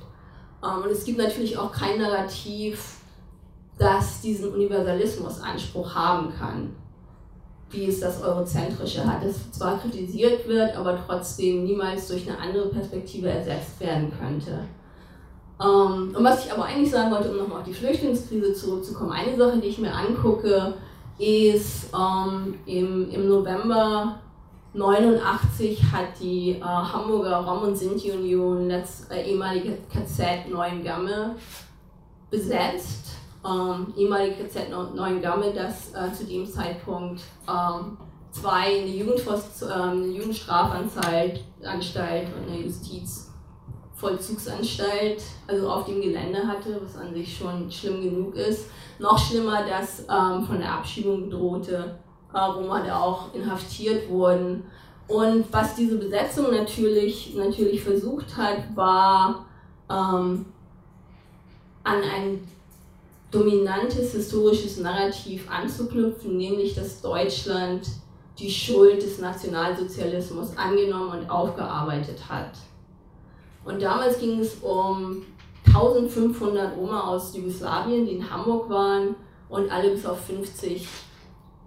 Ähm, 0.62 0.82
und 0.82 0.90
es 0.90 1.04
gibt 1.04 1.18
natürlich 1.18 1.56
auch 1.56 1.72
kein 1.72 1.98
Narrativ, 1.98 2.98
das 3.78 4.20
diesen 4.20 4.52
Universalismus-Anspruch 4.52 5.94
haben 5.94 6.32
kann, 6.38 6.76
wie 7.70 7.86
es 7.86 8.00
das 8.00 8.22
Eurozentrische 8.22 9.04
hat, 9.04 9.24
das 9.24 9.50
zwar 9.50 9.78
kritisiert 9.78 10.46
wird, 10.46 10.76
aber 10.76 10.98
trotzdem 11.06 11.64
niemals 11.64 12.06
durch 12.08 12.28
eine 12.28 12.38
andere 12.38 12.68
Perspektive 12.68 13.30
ersetzt 13.30 13.80
werden 13.80 14.12
könnte. 14.16 14.60
Ähm, 15.61 16.14
und 16.16 16.25
was 16.25 16.44
ich 16.44 16.52
aber 16.52 16.64
eigentlich 16.64 16.90
sagen 16.90 17.11
wollte, 17.11 17.30
um 17.30 17.38
nochmal 17.38 17.61
auf 17.61 17.66
die 17.66 17.75
Flüchtlingskrise 17.75 18.54
zurückzukommen, 18.54 19.12
eine 19.12 19.37
Sache, 19.37 19.58
die 19.58 19.68
ich 19.68 19.78
mir 19.78 19.92
angucke, 19.92 20.75
ist 21.18 21.90
ähm, 21.94 22.58
im, 22.66 23.11
im 23.11 23.28
November 23.28 24.18
89 24.75 25.80
hat 25.92 26.18
die 26.20 26.52
äh, 26.52 26.61
Hamburger 26.61 27.37
Rom- 27.37 27.62
und 27.62 27.76
Sinti-Union 27.76 28.68
das 28.68 29.08
äh, 29.08 29.23
ehemalige 29.23 29.78
KZ 29.92 30.50
Neuengamme 30.50 31.37
besetzt. 32.30 33.11
Ähm, 33.46 33.92
ehemalige 33.96 34.42
KZ 34.42 34.70
Neuengamme, 34.70 35.52
das 35.52 35.92
äh, 35.94 36.12
zu 36.12 36.25
dem 36.25 36.44
Zeitpunkt 36.44 37.23
ähm, 37.49 37.96
zwei 38.32 38.80
eine, 38.80 38.88
Jugendforst, 38.88 39.62
äh, 39.62 39.66
eine 39.66 40.06
Jugendstrafanstalt 40.06 41.44
Anstalt 41.62 42.28
und 42.37 42.50
eine 42.50 42.62
Justiz 42.62 43.23
Vollzugsanstalt, 44.04 45.23
also 45.46 45.70
auf 45.70 45.87
dem 45.87 46.02
Gelände 46.02 46.46
hatte, 46.46 46.78
was 46.84 47.00
an 47.00 47.14
sich 47.14 47.38
schon 47.38 47.70
schlimm 47.70 48.02
genug 48.02 48.34
ist. 48.37 48.66
Noch 48.99 49.18
schlimmer, 49.18 49.64
dass 49.64 50.00
ähm, 50.00 50.44
von 50.44 50.58
der 50.58 50.73
Abschiebung 50.75 51.30
bedrohte 51.30 51.99
äh, 52.34 52.38
Roma 52.38 52.82
da 52.84 53.00
auch 53.00 53.32
inhaftiert 53.34 54.11
wurden. 54.11 54.64
Und 55.08 55.46
was 55.50 55.75
diese 55.75 55.96
Besetzung 55.96 56.50
natürlich, 56.50 57.34
natürlich 57.34 57.82
versucht 57.82 58.37
hat, 58.37 58.76
war 58.76 59.46
ähm, 59.90 60.44
an 61.82 62.02
ein 62.02 62.46
dominantes 63.30 64.12
historisches 64.12 64.78
Narrativ 64.80 65.50
anzuknüpfen, 65.50 66.37
nämlich 66.37 66.75
dass 66.75 67.00
Deutschland 67.00 67.87
die 68.38 68.50
Schuld 68.50 69.02
des 69.02 69.18
Nationalsozialismus 69.18 70.56
angenommen 70.56 71.20
und 71.20 71.30
aufgearbeitet 71.30 72.20
hat. 72.28 72.50
Und 73.64 73.83
damals 73.83 74.18
ging 74.18 74.40
es 74.40 74.56
um 74.62 75.23
1500 75.66 76.76
Roma 76.76 77.00
aus 77.09 77.35
Jugoslawien, 77.35 78.06
die 78.06 78.16
in 78.16 78.30
Hamburg 78.30 78.68
waren 78.68 79.14
und 79.49 79.71
alle 79.71 79.90
bis 79.90 80.04
auf 80.04 80.21
50 80.26 80.87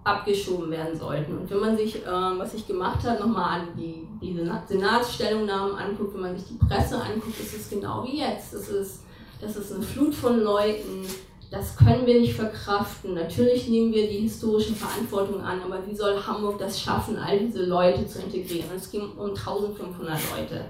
abgeschoben 0.04 0.70
werden 0.70 0.98
sollten. 0.98 1.36
Und 1.36 1.50
wenn 1.50 1.60
man 1.60 1.76
sich, 1.76 1.96
äh, 1.96 2.08
was 2.08 2.54
ich 2.54 2.66
gemacht 2.66 3.04
habe, 3.04 3.20
nochmal 3.20 3.60
an 3.60 3.68
die, 3.76 4.06
diese 4.22 4.44
Senatsstellungnahmen 4.66 5.74
anguckt, 5.74 6.14
wenn 6.14 6.22
man 6.22 6.36
sich 6.36 6.48
die 6.48 6.66
Presse 6.66 7.00
anguckt, 7.00 7.38
ist 7.38 7.54
es 7.54 7.68
genau 7.68 8.04
wie 8.04 8.20
jetzt. 8.20 8.54
Das 8.54 8.68
ist, 8.68 9.02
das 9.40 9.56
ist 9.56 9.72
eine 9.72 9.82
Flut 9.82 10.14
von 10.14 10.40
Leuten, 10.40 11.04
das 11.50 11.76
können 11.76 12.06
wir 12.06 12.20
nicht 12.20 12.34
verkraften. 12.34 13.14
Natürlich 13.14 13.68
nehmen 13.68 13.92
wir 13.92 14.06
die 14.06 14.18
historische 14.18 14.74
Verantwortung 14.74 15.40
an, 15.40 15.60
aber 15.62 15.86
wie 15.86 15.94
soll 15.94 16.14
Hamburg 16.26 16.58
das 16.58 16.80
schaffen, 16.80 17.16
all 17.16 17.38
diese 17.38 17.64
Leute 17.64 18.06
zu 18.06 18.20
integrieren? 18.20 18.70
Und 18.70 18.76
es 18.76 18.90
ging 18.90 19.12
um 19.16 19.30
1500 19.30 20.18
Leute. 20.30 20.64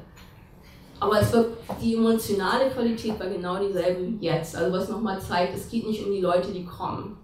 Aber 1.01 1.21
es 1.21 1.33
wird, 1.33 1.57
die 1.81 1.95
emotionale 1.95 2.71
Qualität 2.71 3.19
war 3.21 3.29
genau 3.29 3.59
dieselbe 3.65 4.07
wie 4.07 4.25
jetzt. 4.25 4.57
Also 4.57 4.77
was 4.77 4.89
nochmal 4.89 5.21
zeigt, 5.21 5.57
es 5.57 5.69
geht 5.69 5.87
nicht 5.87 6.05
um 6.05 6.13
die 6.13 6.21
Leute, 6.21 6.51
die 6.51 6.65
kommen. 6.65 7.17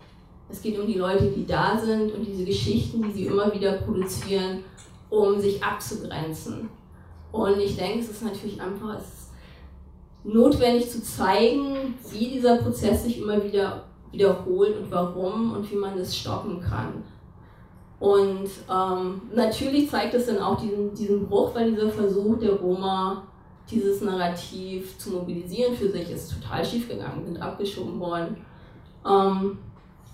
Es 0.48 0.62
geht 0.62 0.78
um 0.78 0.86
die 0.86 0.94
Leute, 0.94 1.26
die 1.26 1.46
da 1.46 1.78
sind 1.78 2.12
und 2.14 2.24
diese 2.24 2.44
Geschichten, 2.44 3.02
die 3.02 3.12
sie 3.12 3.26
immer 3.26 3.52
wieder 3.52 3.72
produzieren, 3.72 4.60
um 5.10 5.40
sich 5.40 5.62
abzugrenzen. 5.62 6.68
Und 7.32 7.58
ich 7.58 7.76
denke, 7.76 8.00
es 8.00 8.10
ist 8.10 8.22
natürlich 8.22 8.60
einfach 8.60 8.98
ist 8.98 9.30
notwendig 10.22 10.90
zu 10.90 11.02
zeigen, 11.02 11.94
wie 12.10 12.28
dieser 12.28 12.56
Prozess 12.56 13.04
sich 13.04 13.20
immer 13.20 13.42
wieder 13.42 13.84
wiederholt 14.12 14.78
und 14.78 14.90
warum 14.90 15.52
und 15.52 15.70
wie 15.70 15.76
man 15.76 15.98
das 15.98 16.16
stoppen 16.16 16.60
kann. 16.60 17.02
Und 17.98 18.48
ähm, 18.70 19.22
natürlich 19.34 19.90
zeigt 19.90 20.14
es 20.14 20.26
dann 20.26 20.38
auch 20.38 20.60
diesen, 20.60 20.94
diesen 20.94 21.26
Bruch, 21.26 21.54
weil 21.54 21.72
dieser 21.72 21.90
Versuch 21.90 22.38
der 22.38 22.52
Roma 22.52 23.24
dieses 23.70 24.00
Narrativ 24.02 24.98
zu 24.98 25.10
mobilisieren 25.10 25.74
für 25.74 25.90
sich 25.90 26.10
ist 26.10 26.32
total 26.32 26.64
schief 26.64 26.88
gegangen, 26.88 27.24
sind 27.24 27.40
abgeschoben 27.40 27.98
worden. 27.98 28.36
Ähm, 29.06 29.58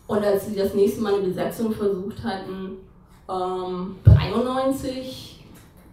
und 0.07 0.25
als 0.25 0.47
sie 0.47 0.57
das 0.57 0.75
nächste 0.75 1.03
Mal 1.03 1.15
eine 1.15 1.29
Besetzung 1.29 1.73
versucht 1.73 2.23
hatten, 2.25 2.79
ähm, 3.29 3.97
93 4.05 5.45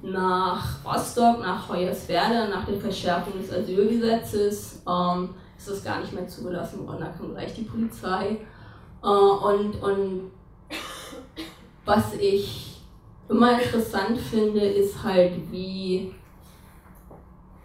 nach 0.01 0.85
Rostock, 0.85 1.39
nach 1.39 1.69
Hoyerswerda, 1.69 2.47
nach 2.47 2.65
der 2.65 2.79
Verschärfung 2.79 3.33
des 3.39 3.51
Asylgesetzes, 3.51 4.81
ähm, 4.87 5.29
ist 5.57 5.69
das 5.69 5.83
gar 5.83 5.99
nicht 5.99 6.13
mehr 6.13 6.27
zugelassen 6.27 6.87
worden. 6.87 6.99
Da 7.01 7.07
kam 7.07 7.33
gleich 7.33 7.53
die 7.55 7.63
Polizei. 7.63 8.37
Äh, 9.03 9.07
und, 9.07 9.81
und 9.81 10.31
was 11.85 12.13
ich 12.19 12.81
immer 13.29 13.59
interessant 13.59 14.19
finde, 14.19 14.61
ist 14.61 15.03
halt, 15.03 15.33
wie 15.51 16.13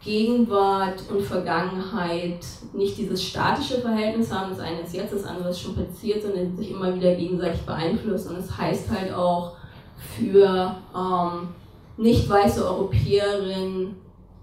Gegenwart 0.05 1.03
und 1.11 1.23
Vergangenheit 1.23 2.45
nicht 2.73 2.99
dieses 2.99 3.23
statische 3.23 3.81
Verhältnis 3.81 4.33
haben, 4.33 4.51
das 4.51 4.59
eine 4.59 4.81
ist 4.81 4.95
jetzt, 4.95 5.15
das 5.15 5.25
andere 5.25 5.51
ist 5.51 5.61
schon 5.61 5.77
passiert, 5.77 6.23
sondern 6.23 6.57
sich 6.57 6.73
immer 6.73 6.95
wieder 6.95 7.15
gegenseitig 7.15 7.61
beeinflussen. 7.63 8.31
Und 8.31 8.39
das 8.39 8.59
heißt 8.59 8.91
halt 8.91 9.15
auch 9.15 9.53
für 10.17 10.75
ähm, 10.95 11.49
nicht 11.97 12.29
weiße 12.29 12.67
Europäerinnen 12.67 13.95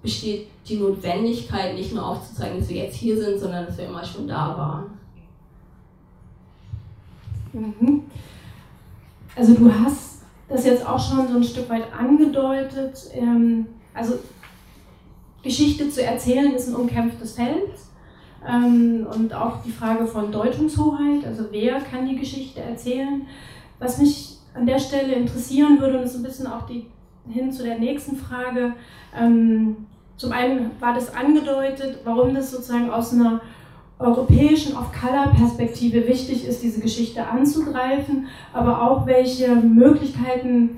besteht 0.02 0.48
die 0.68 0.78
Notwendigkeit, 0.78 1.76
nicht 1.76 1.94
nur 1.94 2.06
aufzuzeigen, 2.06 2.60
dass 2.60 2.70
wir 2.70 2.86
jetzt 2.86 2.96
hier 2.96 3.18
sind, 3.18 3.40
sondern 3.40 3.66
dass 3.66 3.78
wir 3.78 3.88
immer 3.88 4.06
schon 4.06 4.28
da 4.28 4.58
waren. 4.58 4.86
Mhm. 7.52 8.04
Also 9.36 9.56
du 9.56 9.74
hast 9.74 10.22
das 10.48 10.66
jetzt 10.66 10.88
auch 10.88 11.00
schon 11.00 11.28
so 11.28 11.36
ein 11.36 11.44
Stück 11.44 11.70
weit 11.70 11.92
angedeutet. 11.94 13.10
Ähm, 13.14 13.68
also 13.94 14.20
Geschichte 15.44 15.90
zu 15.90 16.04
erzählen 16.04 16.54
ist 16.54 16.68
ein 16.68 16.76
umkämpftes 16.76 17.36
Feld. 17.36 17.72
Ähm, 18.48 19.06
und 19.14 19.34
auch 19.34 19.62
die 19.64 19.72
Frage 19.72 20.06
von 20.06 20.32
Deutungshoheit, 20.32 21.26
also 21.26 21.46
wer 21.52 21.80
kann 21.82 22.08
die 22.08 22.16
Geschichte 22.16 22.62
erzählen. 22.62 23.28
Was 23.80 23.98
mich 23.98 24.38
an 24.54 24.66
der 24.66 24.80
Stelle 24.80 25.14
interessieren 25.14 25.80
würde, 25.80 25.98
und 26.00 26.06
ist 26.06 26.16
ein 26.16 26.24
bisschen 26.24 26.48
auch 26.48 26.66
die, 26.66 26.86
hin 27.30 27.52
zu 27.52 27.64
der 27.64 27.78
nächsten 27.78 28.16
Frage. 28.16 28.74
Ähm, 29.18 29.88
zum 30.18 30.32
einen 30.32 30.72
war 30.80 30.94
das 30.94 31.14
angedeutet, 31.14 32.00
warum 32.04 32.34
das 32.34 32.52
sozusagen 32.52 32.90
aus 32.90 33.14
einer 33.14 33.42
europäischen 34.00 34.76
Off-Color-Perspektive 34.76 36.08
wichtig 36.08 36.46
ist, 36.46 36.64
diese 36.64 36.80
Geschichte 36.80 37.26
anzugreifen, 37.26 38.28
aber 38.54 38.82
auch 38.82 39.06
welche 39.06 39.56
Möglichkeiten 39.56 40.78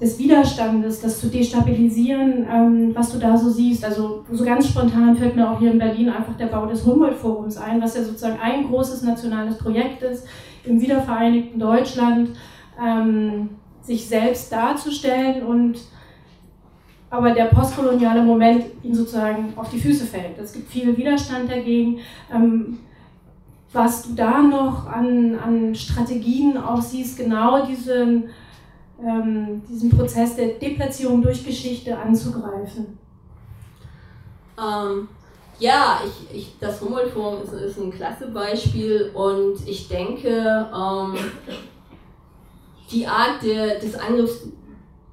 des 0.00 0.18
Widerstandes, 0.18 1.00
das 1.00 1.20
zu 1.20 1.26
destabilisieren, 1.26 2.46
ähm, 2.50 2.94
was 2.94 3.12
du 3.12 3.18
da 3.18 3.36
so 3.36 3.50
siehst. 3.50 3.84
Also 3.84 4.24
so 4.30 4.44
ganz 4.44 4.68
spontan 4.68 5.16
fällt 5.16 5.34
mir 5.34 5.50
auch 5.50 5.58
hier 5.58 5.72
in 5.72 5.78
Berlin 5.78 6.08
einfach 6.08 6.36
der 6.36 6.46
Bau 6.46 6.66
des 6.66 6.86
Humboldt-Forums 6.86 7.56
ein, 7.56 7.82
was 7.82 7.96
ja 7.96 8.04
sozusagen 8.04 8.38
ein 8.40 8.68
großes 8.68 9.02
nationales 9.02 9.58
Projekt 9.58 10.02
ist, 10.02 10.26
im 10.64 10.80
wiedervereinigten 10.80 11.58
Deutschland 11.58 12.30
ähm, 12.80 13.50
sich 13.82 14.06
selbst 14.06 14.52
darzustellen 14.52 15.42
und 15.44 15.78
aber 17.10 17.30
der 17.30 17.46
postkoloniale 17.46 18.22
Moment 18.22 18.64
ihn 18.82 18.94
sozusagen 18.94 19.54
auf 19.56 19.70
die 19.70 19.80
Füße 19.80 20.04
fällt. 20.04 20.38
Es 20.38 20.52
gibt 20.52 20.70
viel 20.70 20.94
Widerstand 20.94 21.50
dagegen. 21.50 22.00
Ähm, 22.32 22.80
was 23.72 24.02
du 24.02 24.14
da 24.14 24.42
noch 24.42 24.86
an, 24.86 25.38
an 25.38 25.74
Strategien 25.74 26.56
auch 26.56 26.80
siehst, 26.80 27.18
genau 27.18 27.66
diesen 27.66 28.24
ähm, 29.00 29.62
diesen 29.68 29.90
Prozess 29.90 30.36
der 30.36 30.48
Deplatzierung 30.54 31.22
durch 31.22 31.44
Geschichte 31.44 31.96
anzugreifen? 31.96 32.98
Ähm, 34.58 35.08
ja, 35.60 36.00
ich, 36.04 36.36
ich, 36.36 36.54
das 36.60 36.80
Humboldt-Forum 36.80 37.42
ist, 37.42 37.52
ist, 37.52 37.78
ein 37.78 37.90
klasse 37.90 38.28
Beispiel 38.28 39.10
und 39.14 39.56
ich 39.66 39.88
denke, 39.88 40.68
ähm, 40.74 41.14
die 42.90 43.06
Art 43.06 43.42
der, 43.42 43.78
des 43.78 43.94
Angriffs, 43.94 44.48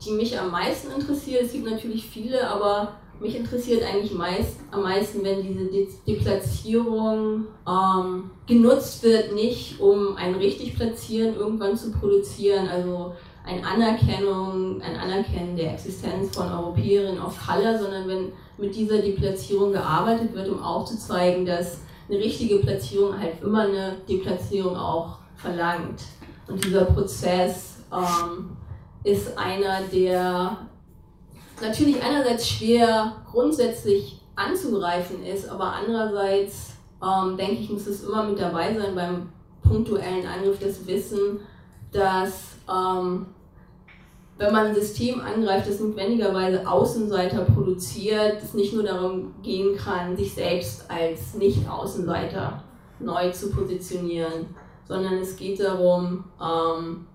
die 0.05 0.11
mich 0.11 0.39
am 0.39 0.51
meisten 0.51 0.91
interessiert, 0.91 1.43
es 1.43 1.51
gibt 1.51 1.69
natürlich 1.69 2.07
viele, 2.07 2.47
aber 2.47 2.93
mich 3.19 3.35
interessiert 3.35 3.83
eigentlich 3.83 4.13
meist, 4.13 4.59
am 4.71 4.83
meisten, 4.83 5.23
wenn 5.23 5.41
diese 5.41 5.65
De 5.65 5.87
Deplatzierung 6.07 7.45
ähm, 7.67 8.29
genutzt 8.45 9.03
wird, 9.03 9.33
nicht 9.33 9.79
um 9.79 10.15
ein 10.17 10.35
richtig 10.35 10.75
Platzieren 10.75 11.35
irgendwann 11.35 11.77
zu 11.77 11.91
produzieren, 11.91 12.67
also 12.67 13.13
ein 13.45 13.63
Anerkennung, 13.63 14.81
ein 14.81 14.97
Anerkennen 14.97 15.55
der 15.55 15.73
Existenz 15.73 16.35
von 16.35 16.51
Europäerinnen 16.51 17.19
auf 17.19 17.37
Color, 17.45 17.77
sondern 17.77 18.07
wenn 18.07 18.31
mit 18.57 18.75
dieser 18.75 18.99
Deplatzierung 18.99 19.71
gearbeitet 19.71 20.33
wird, 20.33 20.49
um 20.49 20.61
aufzuzeigen, 20.61 21.45
dass 21.45 21.79
eine 22.09 22.19
richtige 22.19 22.57
Platzierung 22.57 23.19
halt 23.19 23.41
immer 23.43 23.61
eine 23.63 23.97
Deplatzierung 24.07 24.75
auch 24.75 25.17
verlangt. 25.35 26.01
Und 26.47 26.63
dieser 26.63 26.85
Prozess 26.85 27.77
ähm, 27.91 28.55
ist 29.03 29.37
einer, 29.37 29.81
der 29.91 30.57
natürlich 31.61 32.01
einerseits 32.01 32.47
schwer 32.47 33.13
grundsätzlich 33.29 34.21
anzugreifen 34.35 35.23
ist, 35.25 35.49
aber 35.49 35.73
andererseits 35.73 36.73
ähm, 37.01 37.37
denke 37.37 37.61
ich, 37.61 37.69
muss 37.69 37.87
es 37.87 38.03
immer 38.03 38.23
mit 38.23 38.39
dabei 38.39 38.73
sein 38.73 38.95
beim 38.95 39.29
punktuellen 39.63 40.25
Angriff 40.27 40.59
des 40.59 40.85
Wissen, 40.85 41.39
dass 41.91 42.55
ähm, 42.69 43.27
wenn 44.37 44.51
man 44.51 44.67
ein 44.67 44.75
System 44.75 45.21
angreift, 45.21 45.69
das 45.69 45.79
notwendigerweise 45.79 46.67
Außenseiter 46.67 47.41
produziert, 47.41 48.43
es 48.43 48.53
nicht 48.53 48.73
nur 48.73 48.83
darum 48.83 49.33
gehen 49.41 49.77
kann, 49.77 50.15
sich 50.17 50.33
selbst 50.33 50.89
als 50.91 51.35
Nicht-Außenseiter 51.35 52.61
neu 52.99 53.31
zu 53.31 53.49
positionieren, 53.51 54.47
sondern 54.87 55.15
es 55.15 55.37
geht 55.37 55.59
darum, 55.59 56.25
ähm, 56.41 57.07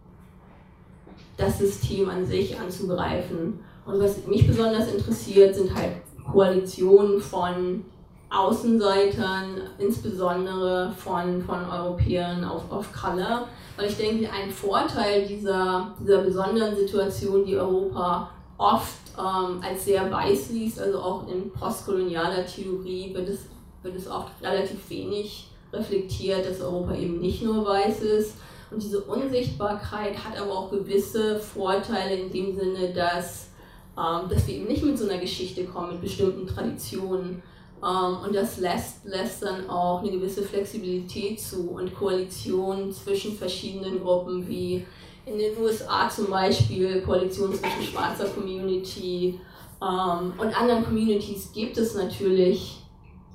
das 1.36 1.58
System 1.58 2.08
an 2.08 2.24
sich 2.24 2.58
anzugreifen. 2.58 3.60
Und 3.84 4.00
was 4.00 4.26
mich 4.26 4.46
besonders 4.46 4.92
interessiert, 4.92 5.54
sind 5.54 5.74
halt 5.74 5.96
Koalitionen 6.30 7.20
von 7.20 7.84
Außenseitern, 8.30 9.62
insbesondere 9.78 10.92
von, 10.96 11.42
von 11.42 11.64
Europäern 11.68 12.44
auf, 12.44 12.70
auf 12.70 12.92
Color, 12.92 13.48
weil 13.80 13.88
ich 13.88 13.96
denke, 13.96 14.30
ein 14.30 14.50
Vorteil 14.50 15.26
dieser, 15.26 15.94
dieser 15.98 16.18
besonderen 16.18 16.76
Situation, 16.76 17.46
die 17.46 17.56
Europa 17.56 18.30
oft 18.58 18.98
ähm, 19.18 19.58
als 19.62 19.86
sehr 19.86 20.10
weiß 20.10 20.50
liest, 20.50 20.78
also 20.78 21.00
auch 21.00 21.26
in 21.28 21.50
postkolonialer 21.50 22.44
Theorie 22.44 23.14
wird 23.14 23.30
es, 23.30 23.46
wird 23.82 23.96
es 23.96 24.06
oft 24.06 24.32
relativ 24.42 24.90
wenig 24.90 25.48
reflektiert, 25.72 26.46
dass 26.46 26.60
Europa 26.60 26.94
eben 26.94 27.20
nicht 27.20 27.42
nur 27.42 27.64
weiß 27.64 28.02
ist. 28.02 28.34
Und 28.70 28.82
diese 28.82 29.00
Unsichtbarkeit 29.00 30.14
hat 30.22 30.38
aber 30.38 30.52
auch 30.52 30.70
gewisse 30.70 31.38
Vorteile 31.38 32.16
in 32.16 32.30
dem 32.30 32.54
Sinne, 32.54 32.92
dass, 32.92 33.48
ähm, 33.96 34.28
dass 34.28 34.46
wir 34.46 34.56
eben 34.56 34.66
nicht 34.66 34.84
mit 34.84 34.98
so 34.98 35.08
einer 35.08 35.18
Geschichte 35.18 35.64
kommen, 35.64 35.92
mit 35.92 36.02
bestimmten 36.02 36.46
Traditionen, 36.46 37.42
und 37.86 38.34
das 38.34 38.58
lässt, 38.58 39.04
lässt 39.04 39.42
dann 39.42 39.68
auch 39.68 40.02
eine 40.02 40.10
gewisse 40.10 40.42
Flexibilität 40.42 41.40
zu 41.40 41.70
und 41.70 41.94
Koalitionen 41.94 42.92
zwischen 42.92 43.36
verschiedenen 43.36 44.00
Gruppen, 44.00 44.46
wie 44.46 44.84
in 45.26 45.38
den 45.38 45.56
USA 45.58 46.08
zum 46.08 46.28
Beispiel 46.28 47.02
Koalitionen 47.02 47.54
zwischen 47.54 47.82
schwarzer 47.82 48.26
Community 48.26 49.40
ähm, 49.80 50.32
und 50.38 50.60
anderen 50.60 50.84
Communities 50.84 51.52
gibt 51.52 51.78
es 51.78 51.94
natürlich 51.94 52.82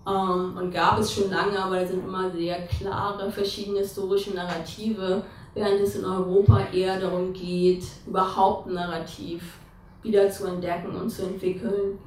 ähm, 0.08 0.58
und 0.58 0.72
gab 0.72 1.00
es 1.00 1.14
schon 1.14 1.30
lange, 1.32 1.58
aber 1.58 1.80
da 1.80 1.88
sind 1.88 2.04
immer 2.04 2.30
sehr 2.32 2.68
klare 2.68 3.32
verschiedene 3.32 3.80
historische 3.80 4.32
Narrative 4.32 5.24
während 5.56 5.82
es 5.82 5.96
in 5.96 6.06
Europa 6.06 6.68
eher 6.72 7.00
darum 7.00 7.34
geht, 7.34 7.84
überhaupt 8.06 8.68
ein 8.68 8.74
Narrativ 8.74 9.58
wieder 10.04 10.30
zu 10.30 10.46
entdecken 10.46 10.96
und 10.96 11.10
zu 11.10 11.24
entwickeln. 11.24 11.98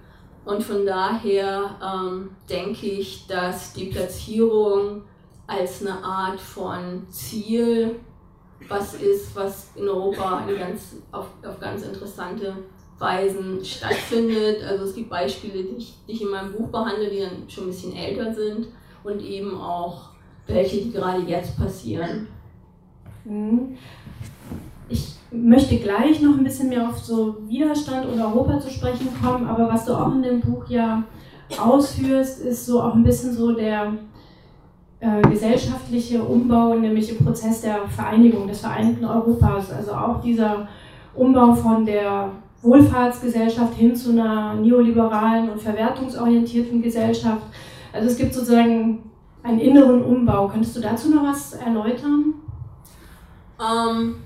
Und 0.48 0.62
von 0.62 0.87
daher 0.87 1.76
ähm, 1.84 2.30
denke 2.48 2.87
ich, 2.87 3.26
dass 3.26 3.74
die 3.74 3.90
Platzierung 3.90 5.02
als 5.46 5.82
eine 5.82 6.02
Art 6.02 6.40
von 6.40 7.06
Ziel 7.11 7.96
was 8.66 8.94
ist, 8.94 9.37
was 9.37 9.72
in 9.76 9.87
Europa 9.87 10.46
ganz, 10.58 10.96
auf, 11.12 11.26
auf 11.46 11.61
ganz 11.61 11.82
interessante 11.82 12.56
Weisen 12.98 13.62
stattfindet. 13.62 14.62
Also 14.64 14.84
es 14.84 14.94
gibt 14.94 15.11
Beispiele, 15.11 15.64
die 15.64 15.76
ich, 15.76 15.94
die 16.08 16.12
ich 16.12 16.22
in 16.22 16.30
meinem 16.30 16.54
Buch 16.54 16.68
behandle, 16.68 17.11
die 17.11 17.20
dann 17.20 17.48
schon 17.48 17.64
ein 17.64 17.70
bisschen 17.70 17.94
älter 17.94 18.32
sind 18.32 18.68
und 19.04 19.20
eben 19.20 19.54
auch 19.61 20.12
welche, 20.46 20.78
die 20.78 20.92
gerade 20.92 21.24
jetzt 21.24 21.58
passieren. 21.58 22.26
Möchte 25.30 25.76
gleich 25.76 26.22
noch 26.22 26.38
ein 26.38 26.44
bisschen 26.44 26.70
mehr 26.70 26.88
auf 26.88 26.98
so 26.98 27.36
Widerstand 27.46 28.06
und 28.06 28.20
Europa 28.20 28.60
zu 28.60 28.70
sprechen 28.70 29.08
kommen, 29.22 29.46
aber 29.46 29.68
was 29.68 29.84
du 29.84 29.92
auch 29.92 30.14
in 30.14 30.22
dem 30.22 30.40
Buch 30.40 30.68
ja 30.68 31.02
ausführst, 31.60 32.40
ist 32.40 32.66
so 32.66 32.82
auch 32.82 32.94
ein 32.94 33.04
bisschen 33.04 33.32
so 33.32 33.52
der 33.52 33.92
äh, 35.00 35.22
gesellschaftliche 35.22 36.22
Umbau, 36.22 36.74
nämlich 36.74 37.10
im 37.10 37.24
Prozess 37.24 37.60
der 37.60 37.86
Vereinigung 37.88 38.48
des 38.48 38.60
vereinten 38.60 39.04
Europas. 39.04 39.70
Also 39.70 39.92
auch 39.92 40.20
dieser 40.20 40.68
Umbau 41.14 41.54
von 41.54 41.86
der 41.86 42.32
Wohlfahrtsgesellschaft 42.62 43.74
hin 43.74 43.94
zu 43.94 44.10
einer 44.10 44.54
neoliberalen 44.54 45.50
und 45.50 45.60
verwertungsorientierten 45.60 46.82
Gesellschaft. 46.82 47.42
Also 47.92 48.08
es 48.08 48.16
gibt 48.16 48.34
sozusagen 48.34 48.98
einen 49.42 49.60
inneren 49.60 50.02
Umbau. 50.02 50.48
Könntest 50.48 50.76
du 50.76 50.80
dazu 50.80 51.10
noch 51.10 51.22
was 51.22 51.52
erläutern? 51.54 52.34
Ähm, 53.60 54.16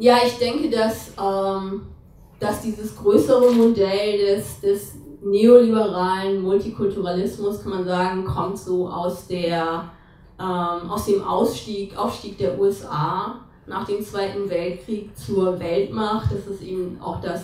ja, 0.00 0.16
ich 0.24 0.38
denke, 0.38 0.70
dass, 0.70 1.12
ähm, 1.22 1.82
dass 2.38 2.62
dieses 2.62 2.96
größere 2.96 3.52
Modell 3.52 4.18
des, 4.18 4.60
des 4.60 4.94
neoliberalen 5.22 6.40
Multikulturalismus, 6.40 7.62
kann 7.62 7.72
man 7.72 7.84
sagen, 7.84 8.24
kommt 8.24 8.58
so 8.58 8.88
aus, 8.88 9.26
der, 9.26 9.90
ähm, 10.40 10.90
aus 10.90 11.04
dem 11.04 11.22
Ausstieg, 11.22 11.96
Aufstieg 11.98 12.38
der 12.38 12.58
USA 12.58 13.40
nach 13.66 13.86
dem 13.86 14.02
Zweiten 14.02 14.48
Weltkrieg 14.48 15.14
zur 15.16 15.60
Weltmacht. 15.60 16.32
Das 16.32 16.46
ist 16.46 16.62
eben 16.62 16.98
auch 17.02 17.20
das, 17.20 17.42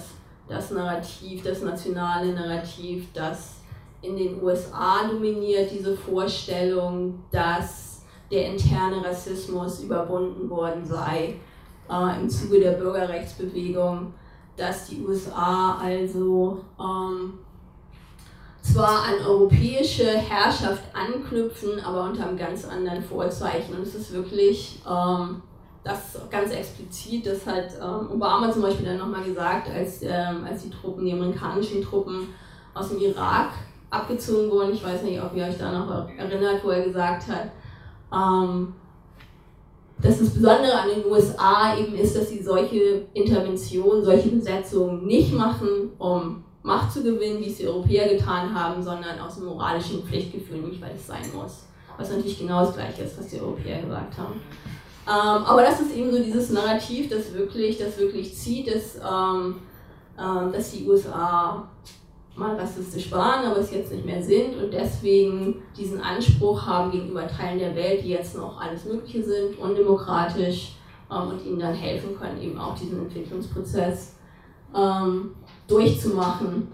das 0.49 0.71
Narrativ, 0.71 1.43
das 1.43 1.61
nationale 1.61 2.33
Narrativ, 2.33 3.09
das 3.13 3.57
in 4.01 4.17
den 4.17 4.43
USA 4.43 5.07
dominiert, 5.11 5.71
diese 5.71 5.95
Vorstellung, 5.95 7.23
dass 7.31 8.01
der 8.31 8.47
interne 8.47 9.05
Rassismus 9.05 9.81
überwunden 9.81 10.49
worden 10.49 10.87
sei 10.87 11.37
äh, 11.91 12.21
im 12.21 12.29
Zuge 12.29 12.61
der 12.61 12.73
Bürgerrechtsbewegung, 12.73 14.13
dass 14.57 14.87
die 14.87 15.05
USA 15.07 15.79
also 15.83 16.65
ähm, 16.81 17.35
zwar 18.63 19.05
an 19.05 19.27
europäische 19.27 20.07
Herrschaft 20.07 20.83
anknüpfen, 20.93 21.81
aber 21.81 22.05
unter 22.05 22.27
einem 22.27 22.39
ganz 22.39 22.65
anderen 22.65 23.03
Vorzeichen. 23.03 23.75
Und 23.75 23.83
es 23.83 23.95
ist 23.95 24.13
wirklich 24.13 24.81
ähm, 24.89 25.43
das 25.85 26.19
ganz 26.31 26.51
explizit, 26.51 27.27
das 27.27 27.47
hat 27.47 27.69
ähm, 27.81 28.11
Obama 28.13 28.51
zum 28.51 28.63
Beispiel 28.63 28.87
dann 28.87 28.99
nochmal 28.99 29.23
gesagt, 29.23 29.71
als, 29.71 30.03
ähm, 30.03 30.45
als 30.45 30.65
die 30.65 30.71
Truppen, 30.71 31.05
die 31.05 31.13
amerikanischen 31.13 31.83
Truppen 31.83 32.29
aus 32.75 32.89
dem 32.89 32.99
Irak 32.99 33.51
abgezogen 33.91 34.51
wurden. 34.51 34.75
Ich 34.75 34.85
weiß 34.85 35.03
nicht, 35.03 35.23
ob 35.23 35.35
ihr 35.37 35.45
euch 35.45 35.57
da 35.57 35.71
noch 35.71 36.09
erinnert, 36.19 36.65
wo 36.65 36.71
er 36.71 36.83
gesagt 36.83 37.29
hat, 37.29 37.51
ähm, 38.13 38.75
dass 39.99 40.19
das 40.19 40.31
Besondere 40.31 40.75
an 40.75 40.89
den 40.89 41.11
USA 41.11 41.77
eben 41.79 41.95
ist, 41.95 42.17
dass 42.17 42.29
sie 42.29 42.43
solche 42.43 43.07
Interventionen, 43.15 44.05
solche 44.05 44.29
Besetzungen 44.29 45.07
nicht 45.07 45.33
machen, 45.33 45.91
um 45.99 46.45
Macht 46.63 46.93
zu 46.93 47.03
gewinnen, 47.03 47.41
wie 47.41 47.49
es 47.49 47.59
die 47.59 47.69
Europäer 47.69 48.09
getan 48.09 48.53
haben, 48.53 48.83
sondern 48.83 49.19
aus 49.21 49.37
einem 49.37 49.47
moralischen 49.47 50.03
Pflichtgefühl, 50.03 50.59
nicht 50.59 50.81
weil 50.81 50.97
es 50.97 51.07
sein 51.07 51.25
muss. 51.35 51.67
Was 51.97 52.11
natürlich 52.11 52.41
genau 52.41 52.65
das 52.65 52.75
Gleiche 52.75 53.05
ist, 53.05 53.19
was 53.19 53.29
die 53.29 53.41
Europäer 53.41 53.83
gesagt 53.83 54.19
haben. 54.19 54.35
Ähm, 55.09 55.45
aber 55.45 55.63
das 55.63 55.81
ist 55.81 55.95
eben 55.95 56.11
so 56.11 56.19
dieses 56.19 56.51
Narrativ, 56.51 57.09
das 57.09 57.33
wirklich, 57.33 57.79
das 57.79 57.97
wirklich 57.99 58.35
zieht, 58.35 58.67
dass, 58.67 58.97
ähm, 58.97 59.57
äh, 60.19 60.53
dass 60.53 60.73
die 60.73 60.87
USA 60.87 61.69
mal 62.37 62.57
rassistisch 62.57 63.11
waren, 63.13 63.47
aber 63.47 63.59
es 63.59 63.73
jetzt 63.73 63.93
nicht 63.93 64.05
mehr 64.05 64.23
sind 64.23 64.57
und 64.57 64.73
deswegen 64.73 65.63
diesen 65.77 66.01
Anspruch 66.01 66.67
haben 66.67 66.91
gegenüber 66.91 67.27
Teilen 67.27 67.59
der 67.59 67.75
Welt, 67.75 68.03
die 68.03 68.11
jetzt 68.11 68.37
noch 68.37 68.61
alles 68.61 68.85
Mögliche 68.85 69.25
sind, 69.25 69.59
undemokratisch 69.59 70.77
ähm, 71.11 71.29
und 71.29 71.45
ihnen 71.45 71.59
dann 71.59 71.75
helfen 71.75 72.17
können, 72.19 72.41
eben 72.41 72.59
auch 72.59 72.75
diesen 72.75 73.01
Entwicklungsprozess 73.01 74.17
ähm, 74.75 75.31
durchzumachen. 75.67 76.69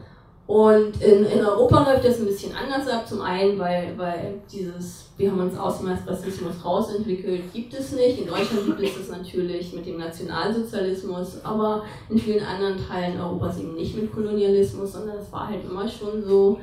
Und 0.47 1.01
in, 1.01 1.25
in 1.25 1.45
Europa 1.45 1.91
läuft 1.91 2.05
das 2.05 2.19
ein 2.19 2.27
bisschen 2.27 2.53
anders 2.55 2.89
ab. 2.89 3.07
Zum 3.07 3.23
einen, 3.23 3.59
weil, 3.59 3.97
weil 3.97 4.41
dieses, 4.51 5.07
wir 5.17 5.31
haben 5.31 5.41
uns 5.41 5.57
aus 5.57 5.79
dem 5.79 5.89
Rassismus 5.89 6.65
rausentwickelt, 6.65 7.53
gibt 7.53 7.73
es 7.75 7.93
nicht. 7.93 8.19
In 8.19 8.27
Deutschland 8.27 8.67
gibt 8.67 8.81
es 8.81 8.99
das 8.99 9.17
natürlich 9.17 9.73
mit 9.73 9.87
dem 9.87 9.99
Nationalsozialismus, 9.99 11.45
aber 11.45 11.85
in 12.09 12.19
vielen 12.19 12.45
anderen 12.45 12.77
Teilen 12.87 13.21
Europas 13.21 13.59
eben 13.59 13.75
nicht 13.75 13.97
mit 13.97 14.13
Kolonialismus, 14.13 14.93
sondern 14.93 15.19
es 15.19 15.31
war 15.33 15.49
halt 15.49 15.65
immer 15.65 15.89
schon 15.89 16.23
so, 16.25 16.59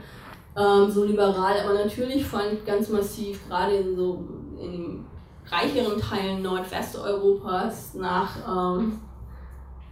ähm, 0.57 0.91
so 0.91 1.05
liberal. 1.05 1.55
Aber 1.63 1.73
natürlich 1.73 2.25
fand 2.25 2.65
ganz 2.65 2.89
massiv, 2.89 3.47
gerade 3.47 3.75
in 3.75 3.95
so 3.95 4.23
in 4.61 5.05
reicheren 5.49 5.99
Teilen 5.99 6.43
Nordwesteuropas 6.43 7.93
nach 7.95 8.77
ähm, 8.77 8.99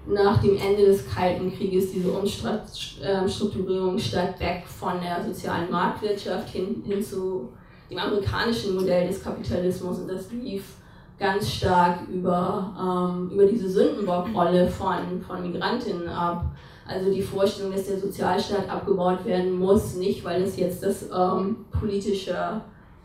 nach 0.07 0.41
dem 0.41 0.57
Ende 0.57 0.85
des 0.85 1.07
Kalten 1.13 1.53
Krieges 1.55 1.91
diese 1.91 2.11
Umstrukturierung 2.11 3.99
statt 3.99 4.39
weg 4.39 4.63
von 4.65 4.93
der 5.01 5.23
sozialen 5.23 5.69
Marktwirtschaft 5.69 6.49
hin, 6.49 6.83
hin 6.85 7.03
zu 7.03 7.49
dem 7.89 7.99
amerikanischen 7.99 8.75
Modell 8.75 9.07
des 9.07 9.23
Kapitalismus 9.23 9.99
und 9.99 10.09
das 10.09 10.31
lief 10.31 10.63
ganz 11.19 11.51
stark 11.51 12.07
über, 12.09 12.73
ähm, 12.79 13.31
über 13.31 13.45
diese 13.45 13.69
Sündenbockrolle 13.69 14.67
von, 14.67 15.21
von 15.25 15.41
Migrantinnen 15.41 16.07
ab. 16.07 16.45
Also 16.87 17.11
die 17.11 17.21
Vorstellung, 17.21 17.73
dass 17.73 17.87
der 17.87 17.99
Sozialstaat 17.99 18.69
abgebaut 18.69 19.25
werden 19.25 19.57
muss, 19.57 19.95
nicht 19.95 20.23
weil 20.23 20.43
es 20.43 20.57
jetzt 20.57 20.83
das 20.83 21.03
ähm, 21.03 21.65
politische 21.71 22.61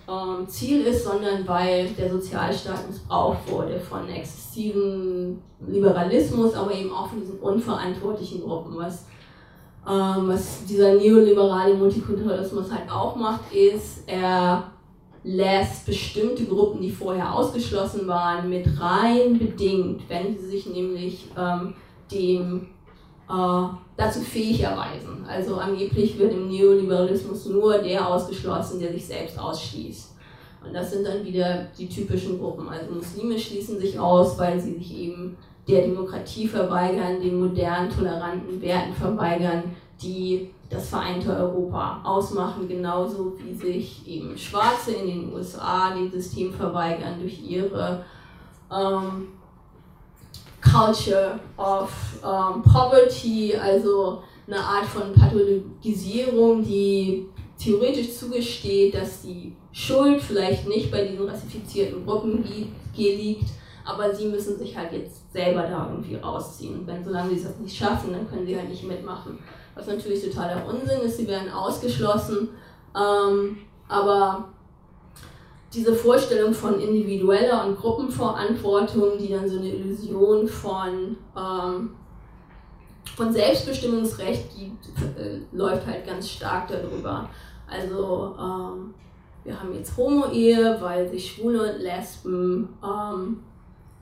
ähm, 0.09 0.49
Ziel 0.49 0.83
ist, 0.87 1.05
sondern 1.05 1.47
weil 1.47 1.89
der 1.91 2.11
Sozialstaat 2.11 2.89
missbraucht 2.89 3.51
wurde 3.51 3.79
von 3.79 4.09
exzessivem 4.09 5.39
Liberalismus, 5.67 6.55
aber 6.55 6.75
eben 6.75 6.93
auch 6.93 7.09
von 7.09 7.21
diesen 7.21 7.39
unverantwortlichen 7.39 8.43
Gruppen. 8.43 8.77
Was, 8.77 9.07
ähm, 9.89 10.29
was 10.29 10.65
dieser 10.65 10.95
neoliberale 10.95 11.75
Multikulturalismus 11.75 12.71
halt 12.71 12.91
auch 12.91 13.17
macht, 13.17 13.53
ist, 13.53 14.05
er 14.07 14.65
lässt 15.25 15.87
bestimmte 15.87 16.47
Gruppen, 16.47 16.81
die 16.81 16.91
vorher 16.91 17.33
ausgeschlossen 17.33 18.09
waren, 18.09 18.51
mit 18.51 18.67
rein 18.81 19.39
bedingt, 19.39 20.03
wenn 20.09 20.37
sie 20.37 20.49
sich 20.49 20.67
nämlich 20.67 21.29
ähm, 21.39 21.75
dem 22.11 22.69
dazu 23.97 24.21
fähig 24.21 24.61
erweisen. 24.61 25.25
Also 25.27 25.57
angeblich 25.57 26.19
wird 26.19 26.33
im 26.33 26.49
Neoliberalismus 26.49 27.47
nur 27.47 27.79
der 27.79 28.07
ausgeschlossen, 28.07 28.81
der 28.81 28.93
sich 28.93 29.07
selbst 29.07 29.39
ausschließt. 29.39 30.11
Und 30.65 30.75
das 30.75 30.93
sind 30.93 31.07
dann 31.07 31.25
wieder 31.25 31.67
die 31.77 31.89
typischen 31.89 32.39
Gruppen. 32.39 32.69
Also 32.69 32.93
Muslime 32.93 33.39
schließen 33.39 33.81
sich 33.81 33.99
aus, 33.99 34.39
weil 34.39 34.61
sie 34.61 34.75
sich 34.75 34.97
eben 34.97 35.37
der 35.67 35.83
Demokratie 35.83 36.47
verweigern, 36.47 37.21
den 37.21 37.41
modernen, 37.41 37.91
toleranten 37.91 38.61
Werten 38.61 38.93
verweigern, 38.93 39.65
die 40.01 40.51
das 40.69 40.89
vereinte 40.89 41.35
Europa 41.37 42.01
ausmachen, 42.05 42.69
genauso 42.69 43.35
wie 43.39 43.55
sich 43.55 44.07
eben 44.07 44.37
Schwarze 44.37 44.93
in 44.93 45.07
den 45.07 45.33
USA 45.33 45.95
dem 45.95 46.11
System 46.11 46.53
verweigern 46.53 47.21
durch 47.21 47.41
ihre 47.43 48.05
ähm, 48.71 49.29
Culture 50.63 51.41
of 51.57 51.93
um, 52.23 52.63
Poverty, 52.63 53.55
also 53.57 54.23
eine 54.47 54.59
Art 54.59 54.87
von 54.87 55.13
Pathologisierung, 55.13 56.65
die 56.65 57.27
theoretisch 57.59 58.17
zugesteht, 58.17 58.95
dass 58.95 59.23
die 59.23 59.55
Schuld 59.73 60.21
vielleicht 60.21 60.69
nicht 60.69 60.91
bei 60.91 61.07
diesen 61.07 61.29
rassifizierten 61.29 62.05
Gruppen 62.05 62.45
liegt, 62.95 63.47
aber 63.85 64.15
sie 64.15 64.27
müssen 64.29 64.59
sich 64.59 64.77
halt 64.77 64.93
jetzt 64.93 65.33
selber 65.33 65.63
da 65.63 65.89
irgendwie 65.91 66.17
rausziehen. 66.17 66.81
Und 66.81 66.87
wenn 66.87 67.05
solange 67.05 67.37
sie 67.37 67.45
das 67.45 67.59
nicht 67.59 67.77
schaffen, 67.77 68.13
dann 68.13 68.29
können 68.29 68.47
sie 68.47 68.57
halt 68.57 68.69
nicht 68.69 68.85
mitmachen. 68.85 69.39
Was 69.75 69.87
natürlich 69.87 70.25
totaler 70.25 70.67
Unsinn 70.67 71.01
ist, 71.01 71.17
sie 71.17 71.27
werden 71.27 71.51
ausgeschlossen. 71.51 72.51
Ähm, 72.95 73.59
aber 73.89 74.52
diese 75.75 75.95
Vorstellung 75.95 76.53
von 76.53 76.79
individueller 76.79 77.67
und 77.67 77.79
Gruppenverantwortung, 77.79 79.17
die 79.19 79.29
dann 79.29 79.49
so 79.49 79.59
eine 79.59 79.71
Illusion 79.71 80.47
von, 80.47 81.17
ähm, 81.37 81.91
von 83.17 83.33
Selbstbestimmungsrecht 83.33 84.51
gibt, 84.57 84.87
äh, 85.19 85.41
läuft 85.53 85.87
halt 85.87 86.07
ganz 86.07 86.29
stark 86.29 86.69
darüber. 86.69 87.29
Also 87.67 88.37
ähm, 88.39 88.95
wir 89.45 89.59
haben 89.59 89.75
jetzt 89.75 89.97
Homo-Ehe, 89.97 90.77
weil 90.81 91.09
sich 91.09 91.33
Schwule 91.33 91.73
und 91.75 91.81
Lesben 91.81 92.69
ähm, 92.85 93.41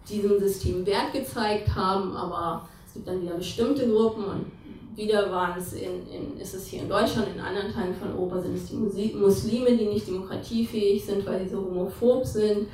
diesem 0.08 0.40
System 0.40 0.84
Wert 0.84 1.12
gezeigt 1.12 1.74
haben, 1.74 2.16
aber 2.16 2.68
es 2.86 2.94
gibt 2.94 3.06
dann 3.06 3.22
wieder 3.22 3.34
bestimmte 3.34 3.88
Gruppen 3.88 4.24
und 4.24 4.46
wieder 4.94 5.30
waren 5.30 5.58
es 5.58 5.72
in, 5.72 6.06
in, 6.08 6.38
ist 6.38 6.54
es 6.54 6.66
hier 6.66 6.82
in 6.82 6.88
Deutschland, 6.88 7.28
in 7.34 7.40
anderen 7.40 7.72
Teilen 7.72 7.94
von 7.94 8.12
Europa 8.12 8.40
sind 8.40 8.56
es 8.56 8.66
die 8.66 9.14
Muslime, 9.14 9.76
die 9.76 9.86
nicht 9.86 10.06
demokratiefähig 10.06 11.04
sind, 11.04 11.26
weil 11.26 11.40
sie 11.40 11.50
so 11.50 11.58
homophob 11.58 12.24
sind. 12.24 12.68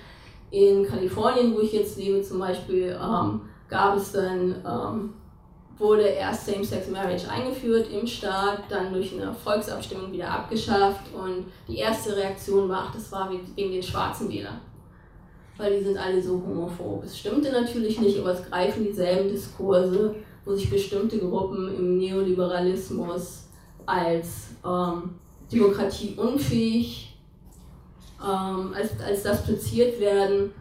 In 0.50 0.86
Kalifornien, 0.86 1.54
wo 1.54 1.60
ich 1.60 1.72
jetzt 1.72 1.98
lebe 1.98 2.22
zum 2.22 2.38
Beispiel, 2.38 2.98
ähm, 3.00 3.42
gab 3.68 3.96
es 3.96 4.12
dann, 4.12 4.54
ähm, 4.64 5.14
wurde 5.78 6.04
erst 6.04 6.46
Same-Sex-Marriage 6.46 7.28
eingeführt 7.28 7.88
im 7.92 8.06
Staat, 8.06 8.62
dann 8.70 8.92
durch 8.92 9.12
eine 9.12 9.34
Volksabstimmung 9.34 10.10
wieder 10.12 10.30
abgeschafft 10.30 11.12
und 11.12 11.46
die 11.68 11.76
erste 11.76 12.16
Reaktion 12.16 12.68
war, 12.68 12.86
ach, 12.86 12.94
das 12.94 13.12
war 13.12 13.30
wegen 13.30 13.72
den 13.72 13.82
schwarzen 13.82 14.30
Wählern 14.30 14.60
weil 15.58 15.78
die 15.78 15.84
sind 15.84 15.96
alle 15.96 16.22
so 16.22 16.34
homophob. 16.34 17.04
Es 17.04 17.18
stimmte 17.18 17.50
natürlich 17.50 18.00
nicht, 18.00 18.18
aber 18.18 18.32
es 18.32 18.44
greifen 18.48 18.84
dieselben 18.84 19.28
Diskurse, 19.28 20.14
wo 20.46 20.54
sich 20.54 20.70
bestimmte 20.70 21.18
Gruppen 21.18 21.76
im 21.76 21.98
Neoliberalismus 21.98 23.48
als 23.84 24.50
ähm, 24.64 25.10
demokratieunfähig, 25.52 27.18
ähm, 28.22 28.72
als, 28.74 28.98
als 29.04 29.22
das 29.24 29.44
platziert 29.44 30.00
werden. 30.00 30.52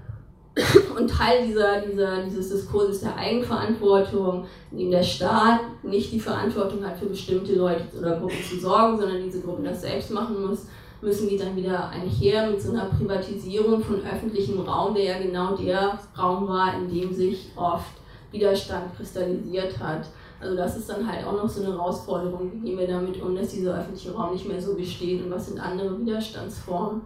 Und 0.98 1.10
Teil 1.10 1.46
dieser, 1.46 1.82
dieser, 1.82 2.24
dieses 2.24 2.50
Diskurses 2.50 3.02
der 3.02 3.16
Eigenverantwortung, 3.16 4.46
in 4.72 4.78
dem 4.78 4.92
der 4.92 5.04
Staat 5.04 5.62
nicht 5.84 6.12
die 6.12 6.20
Verantwortung 6.20 6.84
hat, 6.84 6.98
für 6.98 7.08
bestimmte 7.08 7.56
Leute 7.56 7.84
oder 7.98 8.20
Gruppen 8.20 8.44
zu 8.50 8.60
sorgen, 8.60 8.98
sondern 8.98 9.24
diese 9.24 9.42
Gruppen 9.42 9.66
das 9.66 9.82
selbst 9.82 10.12
machen 10.12 10.48
muss, 10.48 10.68
müssen 11.02 11.30
die 11.30 11.38
dann 11.38 11.56
wieder 11.56 11.90
einher 11.90 12.50
mit 12.50 12.62
so 12.62 12.72
einer 12.72 12.86
Privatisierung 12.86 13.84
von 13.84 14.02
öffentlichem 14.02 14.60
Raum, 14.62 14.96
der 14.96 15.04
ja 15.04 15.20
genau 15.20 15.56
der 15.56 16.00
Raum 16.18 16.48
war, 16.48 16.74
in 16.76 16.90
dem 16.90 17.14
sich 17.14 17.52
oft 17.56 17.92
Widerstand 18.36 18.96
kristallisiert 18.96 19.80
hat. 19.80 20.08
Also 20.40 20.56
das 20.56 20.78
ist 20.78 20.90
dann 20.90 21.10
halt 21.10 21.26
auch 21.26 21.34
noch 21.34 21.50
so 21.50 21.64
eine 21.64 21.74
Herausforderung, 21.74 22.52
wie 22.54 22.70
gehen 22.70 22.78
wir 22.78 22.88
damit 22.88 23.22
um, 23.22 23.36
dass 23.36 23.50
dieser 23.50 23.80
öffentliche 23.80 24.14
Raum 24.14 24.34
nicht 24.34 24.48
mehr 24.48 24.62
so 24.62 24.76
besteht 24.76 25.24
und 25.24 25.32
was 25.32 25.48
sind 25.48 25.60
andere 25.60 26.00
Widerstandsformen. 26.00 27.02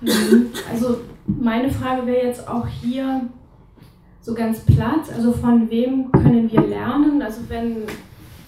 Mhm. 0.00 0.50
Also 0.70 0.98
meine 1.26 1.70
Frage 1.70 2.06
wäre 2.06 2.26
jetzt 2.26 2.46
auch 2.48 2.66
hier 2.66 3.22
so 4.20 4.34
ganz 4.34 4.60
platt, 4.60 5.12
also 5.14 5.32
von 5.32 5.70
wem 5.70 6.10
können 6.10 6.50
wir 6.50 6.62
lernen? 6.62 7.22
Also 7.22 7.42
wenn 7.48 7.84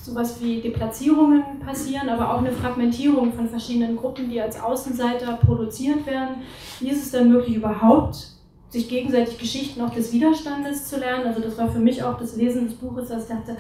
sowas 0.09 0.41
wie 0.41 0.61
Deplatzierungen 0.61 1.61
passieren, 1.65 2.09
aber 2.09 2.35
auch 2.35 2.39
eine 2.39 2.51
Fragmentierung 2.51 3.33
von 3.33 3.49
verschiedenen 3.49 3.97
Gruppen, 3.97 4.29
die 4.29 4.41
als 4.41 4.61
Außenseiter 4.61 5.39
produziert 5.45 6.05
werden. 6.07 6.37
Wie 6.81 6.89
ist 6.89 7.05
es 7.05 7.11
denn 7.13 7.31
möglich 7.31 7.57
überhaupt, 7.57 8.29
sich 8.71 8.89
gegenseitig 8.89 9.39
Geschichten 9.39 9.81
auch 9.81 9.91
des 9.91 10.13
Widerstandes 10.13 10.87
zu 10.87 10.99
lernen? 10.99 11.27
Also 11.27 11.41
das 11.41 11.57
war 11.59 11.69
für 11.69 11.79
mich 11.79 12.03
auch 12.03 12.19
das 12.19 12.37
Lesen 12.37 12.67
des 12.67 12.75
Buches, 12.75 13.09
dass 13.09 13.25
ich 13.25 13.29
dachte, 13.29 13.57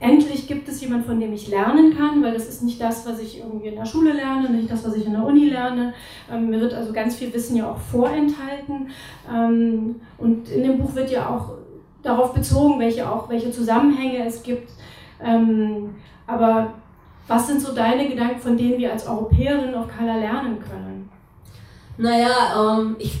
endlich 0.00 0.48
gibt 0.48 0.68
es 0.68 0.80
jemanden, 0.80 1.06
von 1.06 1.20
dem 1.20 1.32
ich 1.32 1.48
lernen 1.48 1.96
kann, 1.96 2.22
weil 2.22 2.34
das 2.34 2.48
ist 2.48 2.62
nicht 2.62 2.80
das, 2.80 3.06
was 3.06 3.20
ich 3.20 3.38
irgendwie 3.38 3.68
in 3.68 3.76
der 3.76 3.86
Schule 3.86 4.12
lerne, 4.12 4.50
nicht 4.50 4.70
das, 4.70 4.84
was 4.84 4.96
ich 4.96 5.06
in 5.06 5.12
der 5.12 5.24
Uni 5.24 5.48
lerne. 5.48 5.94
Ähm, 6.30 6.50
mir 6.50 6.60
wird 6.60 6.74
also 6.74 6.92
ganz 6.92 7.16
viel 7.16 7.32
Wissen 7.32 7.56
ja 7.56 7.70
auch 7.70 7.78
vorenthalten. 7.78 8.88
Ähm, 9.32 9.96
und 10.18 10.48
in 10.48 10.64
dem 10.64 10.78
Buch 10.78 10.94
wird 10.94 11.10
ja 11.10 11.28
auch 11.28 11.54
darauf 12.02 12.34
bezogen, 12.34 12.80
welche 12.80 13.08
auch 13.08 13.28
welche 13.28 13.52
Zusammenhänge 13.52 14.26
es 14.26 14.42
gibt 14.42 14.68
ähm, 15.22 15.94
aber 16.26 16.74
was 17.28 17.46
sind 17.46 17.60
so 17.60 17.74
deine 17.74 18.08
Gedanken, 18.08 18.40
von 18.40 18.56
denen 18.56 18.78
wir 18.78 18.92
als 18.92 19.06
Europäerinnen 19.06 19.74
auf 19.74 19.88
Kala 19.88 20.16
lernen 20.16 20.58
können? 20.60 21.08
Naja, 21.96 22.78
ähm, 22.78 22.96
ich, 22.98 23.20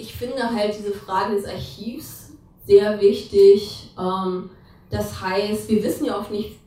ich 0.00 0.14
finde 0.14 0.42
halt 0.42 0.74
diese 0.78 0.92
Frage 0.92 1.36
des 1.36 1.44
Archivs 1.44 2.32
sehr 2.66 3.00
wichtig. 3.00 3.90
Ähm, 3.98 4.50
das 4.90 5.20
heißt, 5.20 5.68
wir 5.68 5.82
wissen 5.82 6.06
ja 6.06 6.18
oft 6.18 6.30
nicht, 6.30 6.58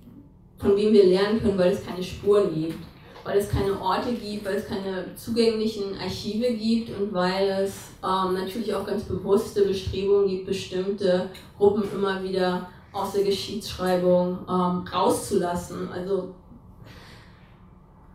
von 0.58 0.78
wem 0.78 0.94
wir 0.94 1.06
lernen 1.06 1.42
können, 1.42 1.58
weil 1.58 1.72
es 1.72 1.86
keine 1.86 2.02
Spuren 2.02 2.54
gibt, 2.54 2.78
weil 3.24 3.38
es 3.38 3.50
keine 3.50 3.80
Orte 3.82 4.14
gibt, 4.14 4.46
weil 4.46 4.56
es 4.56 4.68
keine 4.68 5.14
zugänglichen 5.16 5.98
Archive 6.00 6.54
gibt 6.54 6.98
und 6.98 7.14
weil 7.14 7.50
es 7.50 7.74
ähm, 8.04 8.34
natürlich 8.34 8.74
auch 8.74 8.86
ganz 8.86 9.04
bewusste 9.04 9.66
Bestrebungen 9.66 10.28
gibt, 10.28 10.46
bestimmte 10.46 11.30
Gruppen 11.58 11.84
immer 11.94 12.24
wieder 12.24 12.70
aus 12.94 13.14
der 13.14 13.24
Geschichtsschreibung 13.24 14.40
ähm, 14.48 14.86
rauszulassen. 14.94 15.90
Also 15.92 16.34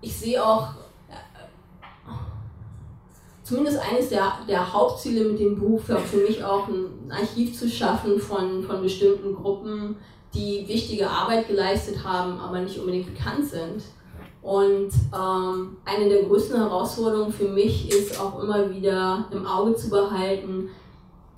ich 0.00 0.14
sehe 0.16 0.42
auch 0.42 0.68
zumindest 3.48 3.78
eines 3.78 4.10
der, 4.10 4.32
der 4.46 4.72
Hauptziele 4.72 5.24
mit 5.24 5.40
dem 5.40 5.58
Buch 5.58 5.80
für, 5.80 5.98
für 5.98 6.18
mich 6.18 6.44
auch 6.44 6.68
ein 6.68 7.10
Archiv 7.10 7.58
zu 7.58 7.68
schaffen 7.68 8.18
von, 8.20 8.62
von 8.62 8.82
bestimmten 8.82 9.34
Gruppen, 9.34 9.96
die 10.34 10.66
wichtige 10.68 11.08
Arbeit 11.08 11.48
geleistet 11.48 12.04
haben, 12.04 12.38
aber 12.38 12.60
nicht 12.60 12.78
unbedingt 12.78 13.14
bekannt 13.14 13.48
sind. 13.48 13.82
Und 14.42 14.90
ähm, 15.14 15.76
eine 15.84 16.08
der 16.08 16.24
größten 16.24 16.58
Herausforderungen 16.58 17.32
für 17.32 17.48
mich 17.48 17.90
ist 17.90 18.20
auch 18.20 18.42
immer 18.42 18.70
wieder 18.70 19.26
im 19.30 19.46
Auge 19.46 19.74
zu 19.74 19.88
behalten, 19.88 20.68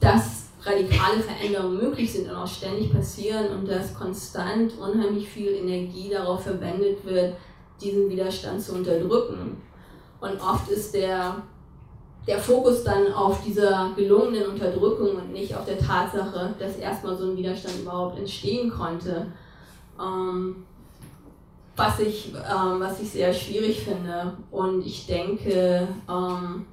dass 0.00 0.48
radikale 0.62 1.20
Veränderungen 1.20 1.78
möglich 1.78 2.12
sind 2.12 2.28
und 2.28 2.36
auch 2.36 2.46
ständig 2.46 2.92
passieren 2.92 3.48
und 3.56 3.68
dass 3.68 3.94
konstant 3.94 4.72
unheimlich 4.78 5.28
viel 5.28 5.54
Energie 5.54 6.10
darauf 6.10 6.42
verwendet 6.42 7.04
wird, 7.04 7.34
diesen 7.80 8.10
Widerstand 8.10 8.60
zu 8.60 8.74
unterdrücken. 8.74 9.62
Und 10.20 10.40
oft 10.40 10.68
ist 10.68 10.92
der, 10.94 11.42
der 12.26 12.38
Fokus 12.38 12.84
dann 12.84 13.12
auf 13.12 13.42
dieser 13.42 13.92
gelungenen 13.96 14.46
Unterdrückung 14.50 15.16
und 15.16 15.32
nicht 15.32 15.54
auf 15.54 15.64
der 15.64 15.78
Tatsache, 15.78 16.54
dass 16.58 16.76
erstmal 16.76 17.16
so 17.16 17.30
ein 17.30 17.36
Widerstand 17.36 17.80
überhaupt 17.80 18.18
entstehen 18.18 18.70
konnte. 18.70 19.26
Ähm, 19.98 20.64
was, 21.76 21.98
ich, 22.00 22.32
ähm, 22.34 22.80
was 22.80 23.00
ich 23.00 23.10
sehr 23.10 23.32
schwierig 23.32 23.80
finde. 23.80 24.36
Und 24.50 24.84
ich 24.84 25.06
denke, 25.06 25.88
ähm, 26.08 26.66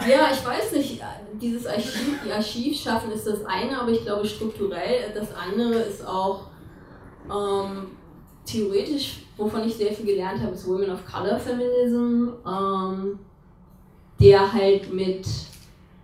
Ja, 0.00 0.28
ich 0.30 0.44
weiß 0.44 0.72
nicht, 0.72 1.00
dieses 1.40 1.66
Archiv, 1.66 2.20
die 2.26 2.32
Archiv 2.32 2.78
schaffen 2.78 3.12
ist 3.12 3.26
das 3.26 3.44
eine, 3.46 3.80
aber 3.80 3.90
ich 3.90 4.02
glaube 4.02 4.26
strukturell 4.26 5.12
das 5.14 5.28
andere 5.34 5.74
ist 5.74 6.06
auch 6.06 6.48
ähm, 7.26 7.86
theoretisch, 8.44 9.23
wovon 9.36 9.66
ich 9.66 9.74
sehr 9.74 9.92
viel 9.92 10.06
gelernt 10.06 10.40
habe, 10.42 10.54
ist 10.54 10.68
Women 10.68 10.90
of 10.90 11.04
Color 11.06 11.38
Feminism, 11.38 12.28
ähm, 12.46 13.18
der 14.20 14.52
halt 14.52 14.92
mit 14.92 15.26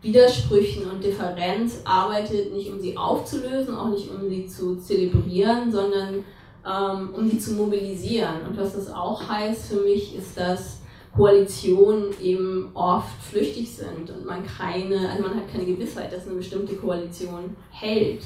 Widersprüchen 0.02 0.90
und 0.90 1.04
Differenz 1.04 1.82
arbeitet, 1.84 2.54
nicht 2.54 2.70
um 2.70 2.80
sie 2.80 2.96
aufzulösen, 2.96 3.74
auch 3.74 3.88
nicht 3.88 4.10
um 4.10 4.28
sie 4.28 4.46
zu 4.46 4.76
zelebrieren, 4.76 5.70
sondern 5.70 6.24
ähm, 6.66 7.10
um 7.14 7.28
sie 7.28 7.38
zu 7.38 7.52
mobilisieren. 7.52 8.46
Und 8.48 8.56
was 8.56 8.74
das 8.74 8.90
auch 8.92 9.28
heißt 9.28 9.72
für 9.72 9.80
mich, 9.82 10.16
ist, 10.16 10.36
dass 10.36 10.80
Koalitionen 11.14 12.14
eben 12.22 12.70
oft 12.74 13.20
flüchtig 13.22 13.70
sind 13.74 14.10
und 14.10 14.24
man 14.24 14.44
keine, 14.46 15.10
also 15.10 15.22
man 15.22 15.36
hat 15.36 15.50
keine 15.50 15.66
Gewissheit, 15.66 16.12
dass 16.12 16.26
eine 16.26 16.36
bestimmte 16.36 16.76
Koalition 16.76 17.56
hält. 17.70 18.22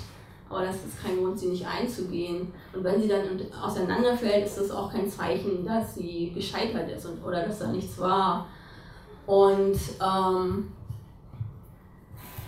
Aber 0.49 0.65
das 0.65 0.77
ist 0.77 1.03
kein 1.03 1.17
Grund, 1.17 1.39
sie 1.39 1.49
nicht 1.49 1.67
einzugehen. 1.67 2.53
Und 2.73 2.85
wenn 2.85 3.01
sie 3.01 3.09
dann 3.09 3.23
auseinanderfällt, 3.61 4.47
ist 4.47 4.59
das 4.59 4.71
auch 4.71 4.93
kein 4.93 5.09
Zeichen, 5.09 5.65
dass 5.65 5.95
sie 5.95 6.33
gescheitert 6.35 6.91
ist 6.91 7.07
und, 7.07 7.25
oder 7.25 7.43
dass 7.43 7.59
da 7.59 7.69
nichts 7.69 7.99
war. 7.99 8.47
Und 9.27 9.79
ähm, 10.03 10.73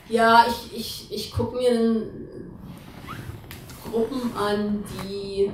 ja, 0.09 0.45
ich, 0.47 0.77
ich, 0.77 1.13
ich 1.13 1.33
gucke 1.33 1.57
mir 1.57 2.07
Gruppen 3.91 4.31
an, 4.37 4.85
die 5.03 5.51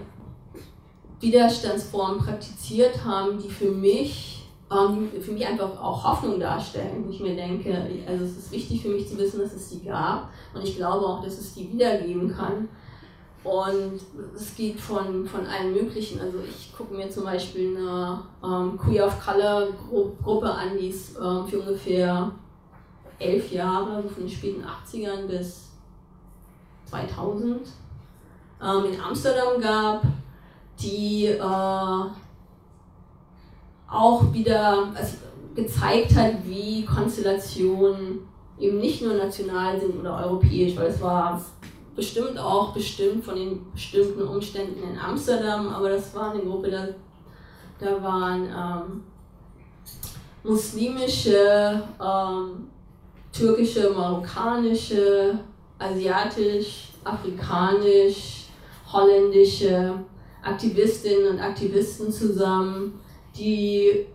Widerstandsformen 1.21 2.19
praktiziert 2.19 3.05
haben, 3.05 3.39
die 3.39 3.49
für 3.49 3.71
mich 3.71 4.43
ähm, 4.73 5.11
für 5.21 5.33
mich 5.33 5.47
einfach 5.47 5.81
auch 5.81 6.05
Hoffnung 6.05 6.41
darstellen, 6.41 7.07
ich 7.11 7.21
mir 7.21 7.37
denke, 7.37 7.87
also 8.07 8.25
es 8.25 8.39
ist 8.39 8.53
wichtig 8.53 8.83
für 8.83 8.89
mich 8.89 9.09
zu 9.09 9.19
wissen, 9.19 9.41
dass 9.41 9.53
es 9.53 9.69
die 9.69 9.85
gab 9.85 10.31
und 10.55 10.63
ich 10.63 10.77
glaube 10.77 11.07
auch, 11.07 11.23
dass 11.23 11.39
es 11.39 11.55
die 11.55 11.73
wiedergeben 11.73 12.35
kann. 12.35 12.69
Und 13.45 14.01
es 14.37 14.55
geht 14.55 14.79
von, 14.79 15.27
von 15.27 15.45
allen 15.47 15.73
möglichen. 15.73 16.21
Also 16.21 16.39
ich 16.49 16.73
gucke 16.77 16.95
mir 16.95 17.11
zum 17.11 17.25
Beispiel 17.25 17.77
eine 17.77 18.21
ähm, 18.45 18.79
Queer 18.79 19.07
of 19.07 19.19
Color 19.25 19.69
Gruppe 20.23 20.49
an, 20.49 20.79
die 20.79 20.91
es 20.91 21.17
ähm, 21.17 21.45
für 21.47 21.59
ungefähr 21.59 22.31
elf 23.19 23.51
Jahre, 23.51 24.03
von 24.03 24.23
den 24.23 24.29
späten 24.29 24.65
80ern 24.65 25.27
bis 25.27 25.71
2000 26.87 27.69
ähm, 28.63 28.93
in 28.93 29.01
Amsterdam 29.01 29.61
gab, 29.61 30.03
die 30.79 31.27
äh, 31.27 31.41
auch 33.89 34.33
wieder 34.33 34.89
also 34.95 35.17
gezeigt 35.55 36.15
hat, 36.15 36.35
wie 36.45 36.85
Konstellationen 36.85 38.21
eben 38.63 38.79
nicht 38.79 39.03
nur 39.03 39.15
national 39.15 39.79
sind 39.81 39.99
oder 39.99 40.25
europäisch, 40.25 40.77
weil 40.77 40.87
es 40.87 41.01
war 41.01 41.43
bestimmt 41.97 42.39
auch 42.39 42.73
bestimmt 42.73 43.25
von 43.25 43.35
den 43.35 43.71
bestimmten 43.73 44.23
Umständen 44.23 44.83
in 44.83 44.99
Amsterdam, 44.99 45.69
aber 45.69 45.91
das 45.91 46.15
war 46.15 46.31
eine 46.33 46.43
Gruppe, 46.43 46.71
da, 46.71 46.89
da 47.79 48.03
waren 48.03 48.45
ähm, 48.47 49.03
muslimische, 50.45 51.83
ähm, 52.01 52.69
türkische, 53.33 53.91
marokkanische, 53.91 55.39
asiatisch, 55.79 56.93
afrikanisch, 57.05 58.47
holländische 58.91 59.95
Aktivistinnen 60.43 61.33
und 61.33 61.41
Aktivisten 61.41 62.13
zusammen, 62.13 63.01
die 63.37 64.07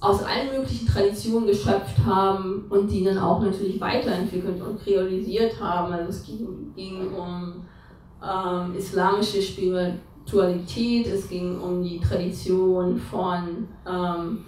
aus 0.00 0.22
allen 0.22 0.50
möglichen 0.56 0.88
Traditionen 0.88 1.46
geschöpft 1.46 1.98
haben 2.06 2.64
und 2.70 2.90
die 2.90 3.04
dann 3.04 3.18
auch 3.18 3.40
natürlich 3.42 3.78
weiterentwickelt 3.80 4.60
und 4.62 4.82
kreolisiert 4.82 5.60
haben. 5.60 5.92
Also 5.92 6.08
es 6.08 6.24
ging, 6.24 6.72
ging 6.74 7.12
um 7.12 7.66
ähm, 8.22 8.74
islamische 8.76 9.42
Spiritualität, 9.42 11.06
es 11.06 11.28
ging 11.28 11.60
um 11.60 11.82
die 11.82 12.00
Tradition 12.00 12.98
von 12.98 13.68
ähm, 13.86 14.44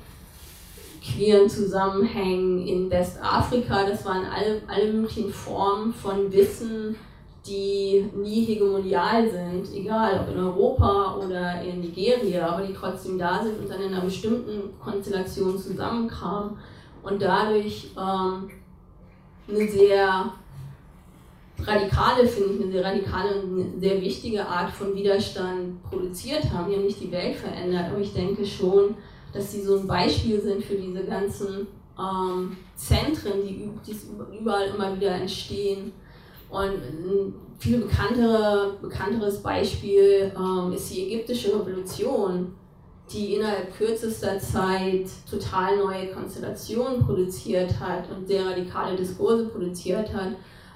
queeren 1.04 1.50
Zusammenhängen 1.50 2.66
in 2.66 2.90
Westafrika. 2.90 3.84
Das 3.84 4.06
waren 4.06 4.24
alle, 4.24 4.62
alle 4.68 4.90
möglichen 4.90 5.30
Formen 5.30 5.92
von 5.92 6.32
Wissen, 6.32 6.96
die 7.46 8.08
nie 8.14 8.44
hegemonial 8.44 9.28
sind, 9.28 9.74
egal 9.74 10.20
ob 10.20 10.34
in 10.34 10.40
Europa 10.40 11.16
oder 11.16 11.60
in 11.62 11.80
Nigeria, 11.80 12.48
aber 12.48 12.66
die 12.66 12.72
trotzdem 12.72 13.18
da 13.18 13.42
sind 13.42 13.58
und 13.58 13.68
dann 13.68 13.82
in 13.82 13.92
einer 13.92 14.04
bestimmten 14.04 14.78
Konstellation 14.78 15.58
zusammenkamen 15.58 16.56
und 17.02 17.20
dadurch 17.20 17.90
ähm, 17.98 18.48
eine 19.48 19.68
sehr 19.68 20.32
radikale, 21.58 22.26
finde 22.26 22.54
ich, 22.54 22.62
eine 22.62 22.72
sehr 22.72 22.84
radikale 22.84 23.42
und 23.42 23.60
eine 23.60 23.80
sehr 23.80 24.00
wichtige 24.00 24.46
Art 24.46 24.70
von 24.70 24.94
Widerstand 24.94 25.82
produziert 25.82 26.44
haben. 26.52 26.70
Die 26.70 26.76
haben 26.76 26.84
nicht 26.84 27.00
die 27.00 27.12
Welt 27.12 27.36
verändert, 27.36 27.90
aber 27.90 28.00
ich 28.00 28.12
denke 28.12 28.44
schon, 28.46 28.96
dass 29.32 29.52
sie 29.52 29.62
so 29.62 29.78
ein 29.78 29.86
Beispiel 29.86 30.40
sind 30.40 30.64
für 30.64 30.74
diese 30.74 31.04
ganzen 31.04 31.66
ähm, 31.98 32.56
Zentren, 32.76 33.46
die, 33.46 33.68
die 33.86 34.38
überall 34.38 34.68
immer 34.68 34.96
wieder 34.96 35.12
entstehen. 35.12 35.92
Und 36.52 36.74
ein 36.74 37.34
viel 37.58 37.78
bekanntere, 37.78 38.76
bekannteres 38.82 39.42
Beispiel 39.42 40.30
ähm, 40.36 40.70
ist 40.72 40.94
die 40.94 41.14
ägyptische 41.14 41.48
Revolution, 41.48 42.54
die 43.10 43.36
innerhalb 43.36 43.74
kürzester 43.74 44.38
Zeit 44.38 45.06
total 45.30 45.78
neue 45.78 46.08
Konstellationen 46.08 47.02
produziert 47.02 47.80
hat 47.80 48.04
und 48.10 48.28
sehr 48.28 48.44
radikale 48.44 48.94
Diskurse 48.96 49.46
produziert 49.46 50.12
hat, 50.12 50.32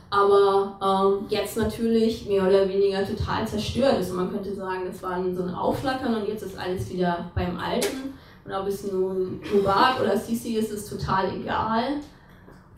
aber 0.08 1.18
ähm, 1.20 1.26
jetzt 1.28 1.58
natürlich 1.58 2.26
mehr 2.26 2.46
oder 2.46 2.66
weniger 2.66 3.04
total 3.06 3.46
zerstört 3.46 4.00
ist. 4.00 4.12
Und 4.12 4.16
man 4.16 4.32
könnte 4.32 4.54
sagen, 4.54 4.84
das 4.86 5.02
war 5.02 5.22
so 5.34 5.42
ein 5.42 5.54
Aufflackern 5.54 6.14
und 6.14 6.26
jetzt 6.26 6.42
ist 6.42 6.58
alles 6.58 6.90
wieder 6.90 7.30
beim 7.34 7.58
Alten. 7.58 8.14
Und 8.46 8.52
ob 8.52 8.66
es 8.66 8.90
nun 8.90 9.40
Mubarak 9.52 10.00
oder 10.00 10.16
Sisi 10.16 10.54
ist, 10.54 10.70
ist 10.70 10.88
total 10.88 11.34
egal. 11.38 12.00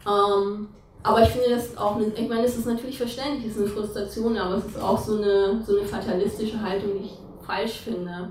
Ähm, 0.05 0.69
aber 1.09 1.23
ich 1.23 1.31
finde 1.31 1.51
das 1.51 1.75
auch, 1.79 1.97
eine, 1.97 2.09
ich 2.09 2.29
meine, 2.29 2.45
es 2.45 2.59
ist 2.59 2.67
natürlich 2.67 2.99
verständlich, 2.99 3.47
es 3.47 3.57
ist 3.57 3.63
eine 3.63 3.69
Frustration, 3.69 4.37
aber 4.37 4.57
es 4.57 4.67
ist 4.67 4.79
auch 4.79 4.99
so 4.99 5.17
eine, 5.17 5.63
so 5.67 5.79
eine 5.79 5.89
fatalistische 5.89 6.61
Haltung, 6.61 6.99
die 6.99 7.07
ich 7.07 7.13
falsch 7.47 7.81
finde. 7.85 8.31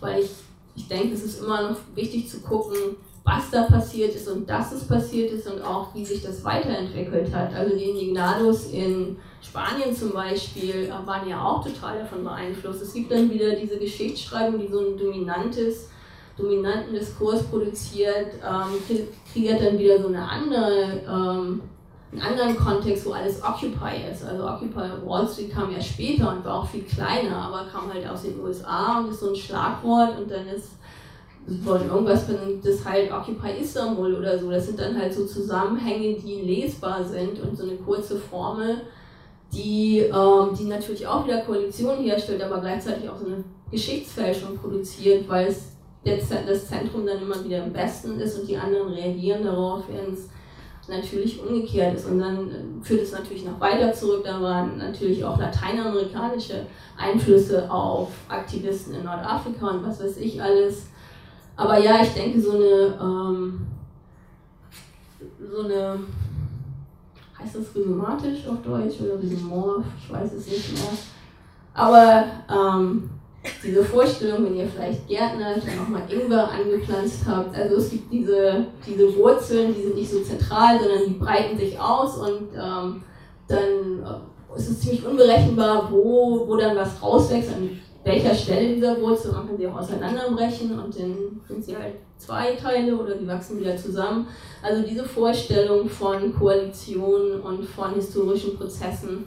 Weil 0.00 0.22
ich, 0.22 0.30
ich 0.74 0.88
denke, 0.88 1.12
es 1.12 1.22
ist 1.22 1.42
immer 1.42 1.70
noch 1.70 1.76
wichtig 1.94 2.30
zu 2.30 2.40
gucken, 2.40 2.96
was 3.24 3.50
da 3.50 3.64
passiert 3.64 4.14
ist 4.14 4.26
und 4.28 4.48
dass 4.48 4.72
es 4.72 4.88
passiert 4.88 5.32
ist 5.32 5.46
und 5.50 5.60
auch 5.60 5.94
wie 5.94 6.02
sich 6.02 6.22
das 6.22 6.42
weiterentwickelt 6.44 7.34
hat. 7.34 7.54
Also 7.54 7.76
die 7.76 7.90
Indignados 7.90 8.70
in 8.70 9.18
Spanien 9.42 9.94
zum 9.94 10.12
Beispiel 10.12 10.90
waren 11.04 11.28
ja 11.28 11.44
auch 11.44 11.62
total 11.62 11.98
davon 11.98 12.24
beeinflusst. 12.24 12.80
Es 12.80 12.94
gibt 12.94 13.12
dann 13.12 13.30
wieder 13.30 13.54
diese 13.54 13.76
Geschichtsschreibung, 13.76 14.58
die 14.60 14.68
so 14.68 14.80
ein 14.80 14.96
dominantes 14.96 15.90
dominanten 16.36 16.94
Diskurs 16.94 17.44
produziert, 17.44 18.34
ähm, 18.42 19.00
kreiert 19.32 19.62
dann 19.62 19.78
wieder 19.78 20.00
so 20.00 20.08
eine 20.08 20.28
andere, 20.28 21.00
ähm, 21.06 21.60
einen 22.14 22.22
anderen 22.22 22.56
Kontext, 22.56 23.04
wo 23.06 23.12
alles 23.12 23.42
Occupy 23.42 24.10
ist. 24.10 24.24
Also 24.24 24.46
Occupy 24.46 25.04
Wall 25.04 25.28
Street 25.28 25.52
kam 25.52 25.72
ja 25.72 25.80
später 25.80 26.30
und 26.30 26.44
war 26.44 26.62
auch 26.62 26.68
viel 26.68 26.84
kleiner, 26.84 27.36
aber 27.36 27.66
kam 27.70 27.92
halt 27.92 28.08
aus 28.08 28.22
den 28.22 28.40
USA 28.40 29.00
und 29.00 29.10
ist 29.10 29.20
so 29.20 29.30
ein 29.30 29.36
Schlagwort 29.36 30.18
und 30.18 30.30
dann 30.30 30.46
ist 30.46 30.70
von 31.64 31.86
irgendwas 31.88 32.26
benimmt 32.26 32.64
das 32.64 32.84
halt 32.84 33.12
Occupy 33.12 33.60
Istanbul 33.60 34.14
oder 34.14 34.38
so. 34.38 34.50
Das 34.50 34.66
sind 34.66 34.78
dann 34.78 34.98
halt 34.98 35.12
so 35.12 35.26
Zusammenhänge, 35.26 36.14
die 36.14 36.40
lesbar 36.40 37.04
sind 37.04 37.40
und 37.40 37.56
so 37.56 37.64
eine 37.64 37.76
kurze 37.76 38.16
Formel, 38.16 38.82
die, 39.52 39.98
ähm, 39.98 40.54
die 40.58 40.64
natürlich 40.64 41.06
auch 41.06 41.26
wieder 41.26 41.42
Koalitionen 41.42 42.02
herstellt, 42.02 42.42
aber 42.42 42.60
gleichzeitig 42.60 43.08
auch 43.10 43.18
so 43.18 43.26
eine 43.26 43.44
Geschichtsfälschung 43.70 44.56
produziert, 44.56 45.28
weil 45.28 45.48
es 45.48 45.74
das 46.04 46.68
Zentrum 46.68 47.06
dann 47.06 47.22
immer 47.22 47.42
wieder 47.44 47.64
im 47.64 47.74
Westen 47.74 48.20
ist 48.20 48.38
und 48.38 48.48
die 48.48 48.56
anderen 48.56 48.92
reagieren 48.92 49.42
darauf, 49.42 49.84
es 50.12 50.28
natürlich 50.88 51.40
umgekehrt 51.40 51.96
ist. 51.96 52.06
Und 52.06 52.18
dann 52.18 52.50
äh, 52.50 52.84
führt 52.84 53.02
es 53.02 53.12
natürlich 53.12 53.44
noch 53.44 53.58
weiter 53.60 53.92
zurück. 53.92 54.22
Da 54.24 54.40
waren 54.40 54.78
natürlich 54.78 55.24
auch 55.24 55.38
lateinamerikanische 55.38 56.66
Einflüsse 56.96 57.70
auf 57.70 58.10
Aktivisten 58.28 58.94
in 58.94 59.04
Nordafrika 59.04 59.68
und 59.68 59.86
was 59.86 60.02
weiß 60.02 60.16
ich 60.18 60.42
alles. 60.42 60.86
Aber 61.56 61.78
ja, 61.78 62.02
ich 62.02 62.10
denke, 62.10 62.40
so 62.40 62.52
eine, 62.52 62.98
ähm, 63.00 63.66
so 65.40 65.62
eine, 65.62 66.00
heißt 67.38 67.56
das 67.56 67.74
rhizomatisch 67.74 68.46
auf 68.48 68.62
Deutsch 68.62 69.00
oder 69.00 69.20
rhizomorph? 69.20 69.84
Ich 69.98 70.12
weiß 70.12 70.32
es 70.32 70.46
nicht 70.46 70.72
mehr. 70.72 70.98
Aber 71.74 72.24
ähm, 72.50 73.10
diese 73.62 73.84
Vorstellung, 73.84 74.44
wenn 74.44 74.56
ihr 74.56 74.66
vielleicht 74.66 75.06
Gärtner 75.06 75.54
dann 75.54 75.76
nochmal 75.76 76.02
Ingwer 76.08 76.50
angepflanzt 76.50 77.20
habt. 77.26 77.56
Also 77.56 77.76
es 77.76 77.90
gibt 77.90 78.12
diese, 78.12 78.66
diese 78.86 79.14
Wurzeln, 79.16 79.74
die 79.74 79.82
sind 79.82 79.96
nicht 79.96 80.10
so 80.10 80.20
zentral, 80.20 80.78
sondern 80.80 81.04
die 81.06 81.18
breiten 81.18 81.58
sich 81.58 81.78
aus 81.78 82.16
und 82.16 82.48
ähm, 82.54 83.02
dann 83.48 83.58
äh, 83.58 84.56
ist 84.58 84.70
es 84.70 84.80
ziemlich 84.80 85.04
unberechenbar, 85.04 85.90
wo, 85.90 86.46
wo 86.46 86.56
dann 86.56 86.76
was 86.76 87.02
rauswächst, 87.02 87.50
an 87.50 87.80
welcher 88.04 88.34
Stelle 88.34 88.74
dieser 88.74 89.00
Wurzel. 89.00 89.32
Man 89.32 89.46
kann 89.46 89.56
sie 89.56 89.66
auch 89.66 89.78
auseinanderbrechen 89.78 90.78
und 90.78 90.98
dann 90.98 91.40
sind 91.46 91.64
sie 91.64 91.76
halt 91.76 91.94
zwei 92.16 92.52
Teile 92.52 92.96
oder 92.96 93.14
die 93.14 93.26
wachsen 93.26 93.60
wieder 93.60 93.76
zusammen. 93.76 94.26
Also 94.62 94.82
diese 94.86 95.04
Vorstellung 95.04 95.88
von 95.88 96.34
Koalitionen 96.34 97.40
und 97.40 97.64
von 97.64 97.94
historischen 97.94 98.56
Prozessen 98.56 99.26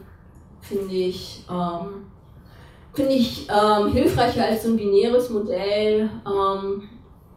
finde 0.62 0.94
ich 0.94 1.46
ähm, 1.50 2.06
finde 2.98 3.14
ich 3.14 3.48
ähm, 3.48 3.92
hilfreicher 3.94 4.44
als 4.44 4.64
so 4.64 4.70
ein 4.70 4.76
binäres 4.76 5.30
Modell, 5.30 6.10
ähm, 6.26 6.82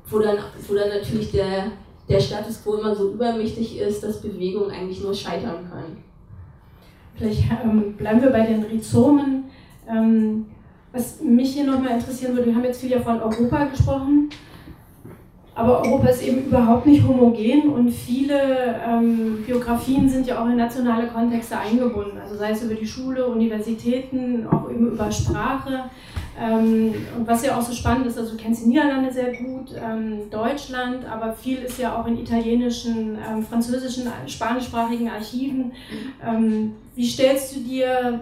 wo, 0.08 0.18
dann, 0.18 0.38
wo 0.66 0.74
dann 0.74 0.88
natürlich 0.88 1.30
der, 1.32 1.72
der 2.08 2.18
Status 2.18 2.64
quo 2.64 2.76
immer 2.76 2.94
so 2.94 3.12
übermächtig 3.12 3.78
ist, 3.78 4.02
dass 4.02 4.22
Bewegungen 4.22 4.70
eigentlich 4.70 5.02
nur 5.02 5.12
scheitern 5.12 5.70
können. 5.70 6.02
Vielleicht 7.14 7.42
ähm, 7.62 7.94
bleiben 7.94 8.22
wir 8.22 8.30
bei 8.30 8.46
den 8.46 8.62
Rhizomen. 8.62 9.50
Ähm, 9.86 10.46
was 10.92 11.20
mich 11.20 11.52
hier 11.52 11.64
nochmal 11.64 11.92
interessieren 11.92 12.34
würde, 12.34 12.46
wir 12.46 12.54
haben 12.54 12.64
jetzt 12.64 12.80
viel 12.80 12.92
ja 12.92 13.00
von 13.00 13.20
Europa 13.20 13.64
gesprochen. 13.66 14.30
Aber 15.54 15.82
Europa 15.84 16.08
ist 16.08 16.22
eben 16.22 16.44
überhaupt 16.44 16.86
nicht 16.86 17.06
homogen 17.06 17.70
und 17.70 17.90
viele 17.90 18.80
ähm, 18.86 19.42
Biografien 19.44 20.08
sind 20.08 20.26
ja 20.26 20.42
auch 20.42 20.46
in 20.46 20.56
nationale 20.56 21.08
Kontexte 21.08 21.58
eingebunden. 21.58 22.18
Also 22.22 22.36
sei 22.36 22.52
es 22.52 22.62
über 22.62 22.74
die 22.74 22.86
Schule, 22.86 23.26
Universitäten, 23.26 24.46
auch 24.46 24.70
eben 24.70 24.92
über 24.92 25.10
Sprache. 25.10 25.84
Ähm, 26.40 26.94
und 27.18 27.26
was 27.26 27.44
ja 27.44 27.58
auch 27.58 27.62
so 27.62 27.72
spannend 27.72 28.06
ist, 28.06 28.16
also 28.16 28.30
du 28.30 28.36
kennst 28.36 28.64
die 28.64 28.68
Niederlande 28.68 29.12
sehr 29.12 29.34
gut, 29.34 29.74
ähm, 29.74 30.30
Deutschland, 30.30 31.04
aber 31.04 31.32
viel 31.34 31.58
ist 31.58 31.78
ja 31.78 32.00
auch 32.00 32.06
in 32.06 32.18
italienischen, 32.18 33.18
ähm, 33.28 33.42
französischen, 33.42 34.06
spanischsprachigen 34.26 35.10
Archiven. 35.10 35.72
Ähm, 36.24 36.74
wie 36.94 37.06
stellst 37.06 37.56
du 37.56 37.60
dir 37.60 38.20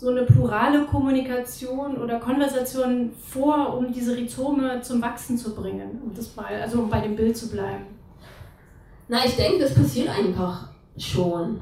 so 0.00 0.08
eine 0.08 0.22
plurale 0.22 0.86
Kommunikation 0.86 1.98
oder 1.98 2.18
Konversation 2.18 3.12
vor, 3.22 3.76
um 3.76 3.92
diese 3.92 4.16
Rhizome 4.16 4.80
zum 4.80 5.02
Wachsen 5.02 5.36
zu 5.36 5.54
bringen, 5.54 6.00
um 6.02 6.14
das 6.14 6.34
mal, 6.34 6.46
also 6.62 6.78
um 6.78 6.88
bei 6.88 7.00
dem 7.00 7.14
Bild 7.14 7.36
zu 7.36 7.50
bleiben? 7.50 7.84
Na, 9.08 9.18
ich 9.26 9.36
denke, 9.36 9.58
das 9.58 9.74
passiert 9.74 10.08
einfach 10.08 10.68
schon. 10.96 11.60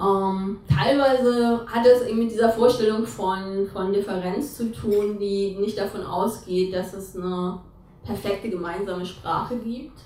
Ähm, 0.00 0.58
teilweise 0.68 1.64
hat 1.66 1.86
es 1.86 2.02
eben 2.08 2.18
mit 2.18 2.32
dieser 2.32 2.50
Vorstellung 2.50 3.06
von, 3.06 3.68
von 3.72 3.92
Differenz 3.92 4.56
zu 4.56 4.72
tun, 4.72 5.18
die 5.20 5.56
nicht 5.60 5.78
davon 5.78 6.04
ausgeht, 6.04 6.74
dass 6.74 6.92
es 6.92 7.16
eine 7.16 7.60
perfekte 8.04 8.50
gemeinsame 8.50 9.06
Sprache 9.06 9.56
gibt. 9.58 10.00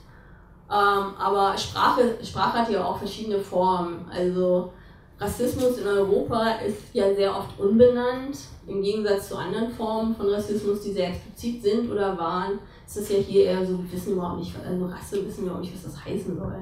Ähm, 0.71 1.15
aber 1.19 1.57
Sprache, 1.57 2.19
Sprache 2.23 2.59
hat 2.59 2.71
ja 2.71 2.85
auch 2.85 2.99
verschiedene 2.99 3.39
Formen. 3.39 4.05
Also 4.13 4.73
Rassismus 5.19 5.79
in 5.79 5.87
Europa 5.87 6.57
ist 6.67 6.79
ja 6.93 7.15
sehr 7.15 7.37
oft 7.37 7.59
unbenannt, 7.59 8.37
im 8.67 8.83
Gegensatz 8.83 9.29
zu 9.29 9.37
anderen 9.37 9.71
Formen 9.71 10.15
von 10.15 10.29
Rassismus, 10.29 10.81
die 10.81 10.93
sehr 10.93 11.09
explizit 11.09 11.63
sind 11.63 11.91
oder 11.91 12.19
waren. 12.19 12.59
Ist 12.87 12.97
es 12.97 13.09
ja 13.09 13.17
hier 13.19 13.45
eher 13.45 13.65
so, 13.65 13.79
wir 13.79 13.93
wissen 13.93 14.15
überhaupt 14.15 14.41
nicht, 14.41 14.55
also 14.67 14.87
Rasse 14.87 15.25
wissen 15.27 15.47
wir 15.47 15.55
auch 15.55 15.61
nicht, 15.61 15.75
was 15.75 15.85
das 15.85 16.05
heißen 16.05 16.37
soll. 16.37 16.55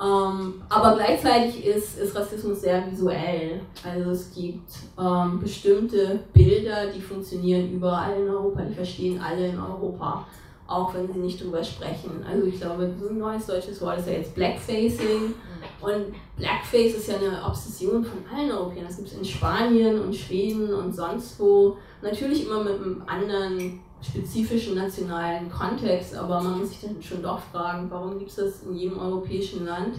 Ähm, 0.00 0.62
aber 0.68 0.94
gleichzeitig 0.94 1.64
ist, 1.66 1.98
ist 1.98 2.14
Rassismus 2.14 2.60
sehr 2.60 2.88
visuell. 2.90 3.60
Also 3.82 4.10
es 4.10 4.32
gibt 4.32 4.70
ähm, 4.98 5.40
bestimmte 5.40 6.20
Bilder, 6.32 6.86
die 6.86 7.00
funktionieren 7.00 7.72
überall 7.72 8.20
in 8.20 8.28
Europa, 8.28 8.62
die 8.62 8.74
verstehen 8.74 9.20
alle 9.20 9.48
in 9.48 9.58
Europa. 9.58 10.24
Auch 10.68 10.92
wenn 10.94 11.10
sie 11.10 11.18
nicht 11.18 11.42
drüber 11.42 11.64
sprechen. 11.64 12.24
Also 12.30 12.46
ich 12.46 12.60
glaube, 12.60 12.92
so 13.00 13.08
ein 13.08 13.18
neues 13.18 13.46
deutsches 13.46 13.80
Wort 13.80 13.98
ist 13.98 14.06
ja 14.06 14.12
jetzt 14.12 14.34
Blackfacing. 14.34 15.34
Und 15.80 16.14
Blackface 16.36 16.94
ist 16.94 17.08
ja 17.08 17.16
eine 17.16 17.42
Obsession 17.44 18.04
von 18.04 18.18
allen 18.32 18.52
Europäern. 18.52 18.86
Das 18.86 18.98
gibt 18.98 19.08
es 19.08 19.14
in 19.14 19.24
Spanien 19.24 20.00
und 20.00 20.14
Schweden 20.14 20.72
und 20.72 20.94
sonst 20.94 21.40
wo. 21.40 21.78
Natürlich 22.02 22.46
immer 22.46 22.62
mit 22.62 22.74
einem 22.74 23.02
anderen 23.06 23.80
spezifischen 24.00 24.76
nationalen 24.76 25.50
Kontext, 25.50 26.14
aber 26.14 26.40
man 26.40 26.60
muss 26.60 26.68
sich 26.68 26.80
dann 26.82 27.02
schon 27.02 27.22
doch 27.22 27.40
fragen, 27.40 27.90
warum 27.90 28.18
gibt 28.18 28.30
es 28.30 28.36
das 28.36 28.62
in 28.62 28.76
jedem 28.76 28.98
europäischen 28.98 29.64
Land? 29.64 29.96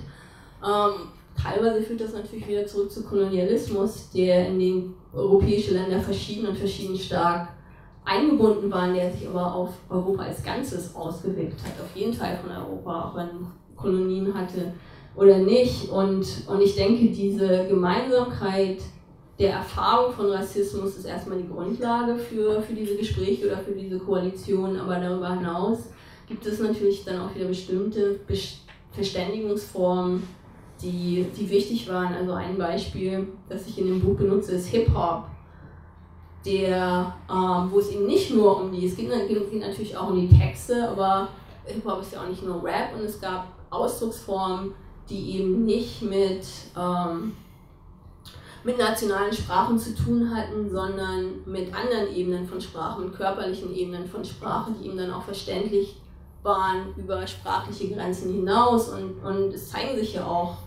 Ähm, 0.64 1.10
teilweise 1.42 1.82
führt 1.82 2.02
das 2.02 2.14
natürlich 2.14 2.48
wieder 2.48 2.66
zurück 2.66 2.92
zu 2.92 3.04
Kolonialismus, 3.04 4.10
der 4.12 4.48
in 4.48 4.60
den 4.60 4.94
europäischen 5.14 5.74
Ländern 5.74 6.02
verschieden 6.02 6.48
und 6.48 6.58
verschieden 6.58 6.98
stark 6.98 7.50
eingebunden 8.10 8.72
war, 8.72 8.92
der 8.92 9.12
sich 9.12 9.28
aber 9.28 9.54
auf 9.54 9.70
Europa 9.90 10.24
als 10.24 10.44
Ganzes 10.44 10.96
ausgewirkt 10.96 11.64
hat, 11.64 11.74
auf 11.84 11.96
jeden 11.96 12.18
Teil 12.18 12.38
von 12.38 12.52
Europa, 12.52 13.06
auch 13.06 13.16
wenn 13.16 13.30
Kolonien 13.76 14.34
hatte 14.34 14.74
oder 15.16 15.38
nicht. 15.38 15.90
Und, 15.90 16.26
und 16.48 16.62
ich 16.62 16.76
denke, 16.76 17.08
diese 17.08 17.68
Gemeinsamkeit 17.68 18.80
der 19.38 19.54
Erfahrung 19.54 20.12
von 20.12 20.32
Rassismus 20.32 20.98
ist 20.98 21.06
erstmal 21.06 21.38
die 21.38 21.48
Grundlage 21.48 22.18
für, 22.18 22.62
für 22.62 22.74
diese 22.74 22.96
Gespräche 22.96 23.46
oder 23.46 23.58
für 23.58 23.72
diese 23.72 24.00
Koalition, 24.00 24.78
aber 24.78 24.96
darüber 24.96 25.34
hinaus 25.34 25.90
gibt 26.28 26.46
es 26.46 26.60
natürlich 26.60 27.06
dann 27.06 27.22
auch 27.22 27.34
wieder 27.34 27.46
bestimmte 27.46 28.20
Verständigungsformen, 28.92 30.24
die, 30.82 31.26
die 31.38 31.50
wichtig 31.50 31.88
waren. 31.90 32.14
Also 32.14 32.34
ein 32.34 32.58
Beispiel, 32.58 33.28
das 33.48 33.68
ich 33.68 33.80
in 33.80 33.88
dem 33.88 34.02
Buch 34.02 34.18
benutze, 34.18 34.54
ist 34.54 34.68
Hip-Hop, 34.68 35.26
der, 36.46 37.14
ähm, 37.30 37.70
wo 37.72 37.80
es 37.80 37.90
eben 37.90 38.06
nicht 38.06 38.34
nur 38.34 38.62
um 38.62 38.72
die, 38.72 38.86
es 38.86 38.96
geht, 38.96 39.10
geht 39.28 39.62
natürlich 39.62 39.96
auch 39.96 40.10
um 40.10 40.16
die 40.16 40.38
Texte, 40.38 40.90
aber 40.90 41.28
Hip-Hop 41.66 42.02
ist 42.02 42.14
ja 42.14 42.22
auch 42.22 42.28
nicht 42.28 42.44
nur 42.44 42.64
Rap 42.64 42.94
und 42.98 43.04
es 43.04 43.20
gab 43.20 43.48
Ausdrucksformen, 43.70 44.72
die 45.10 45.38
eben 45.38 45.66
nicht 45.66 46.02
mit, 46.02 46.46
ähm, 46.78 47.34
mit 48.64 48.78
nationalen 48.78 49.34
Sprachen 49.34 49.78
zu 49.78 49.96
tun 49.96 50.34
hatten, 50.34 50.70
sondern 50.70 51.42
mit 51.46 51.74
anderen 51.74 52.14
Ebenen 52.16 52.48
von 52.48 52.60
Sprache, 52.62 53.02
mit 53.02 53.14
körperlichen 53.14 53.76
Ebenen 53.76 54.08
von 54.08 54.24
Sprache, 54.24 54.72
die 54.80 54.88
eben 54.88 54.98
dann 54.98 55.12
auch 55.12 55.24
verständlich 55.24 55.98
waren 56.44 56.94
über 56.96 57.26
sprachliche 57.28 57.94
Grenzen 57.94 58.34
hinaus. 58.34 58.90
Und, 58.90 59.24
und 59.24 59.54
es 59.54 59.70
zeigen 59.70 59.98
sich 59.98 60.14
ja 60.14 60.26
auch 60.26 60.58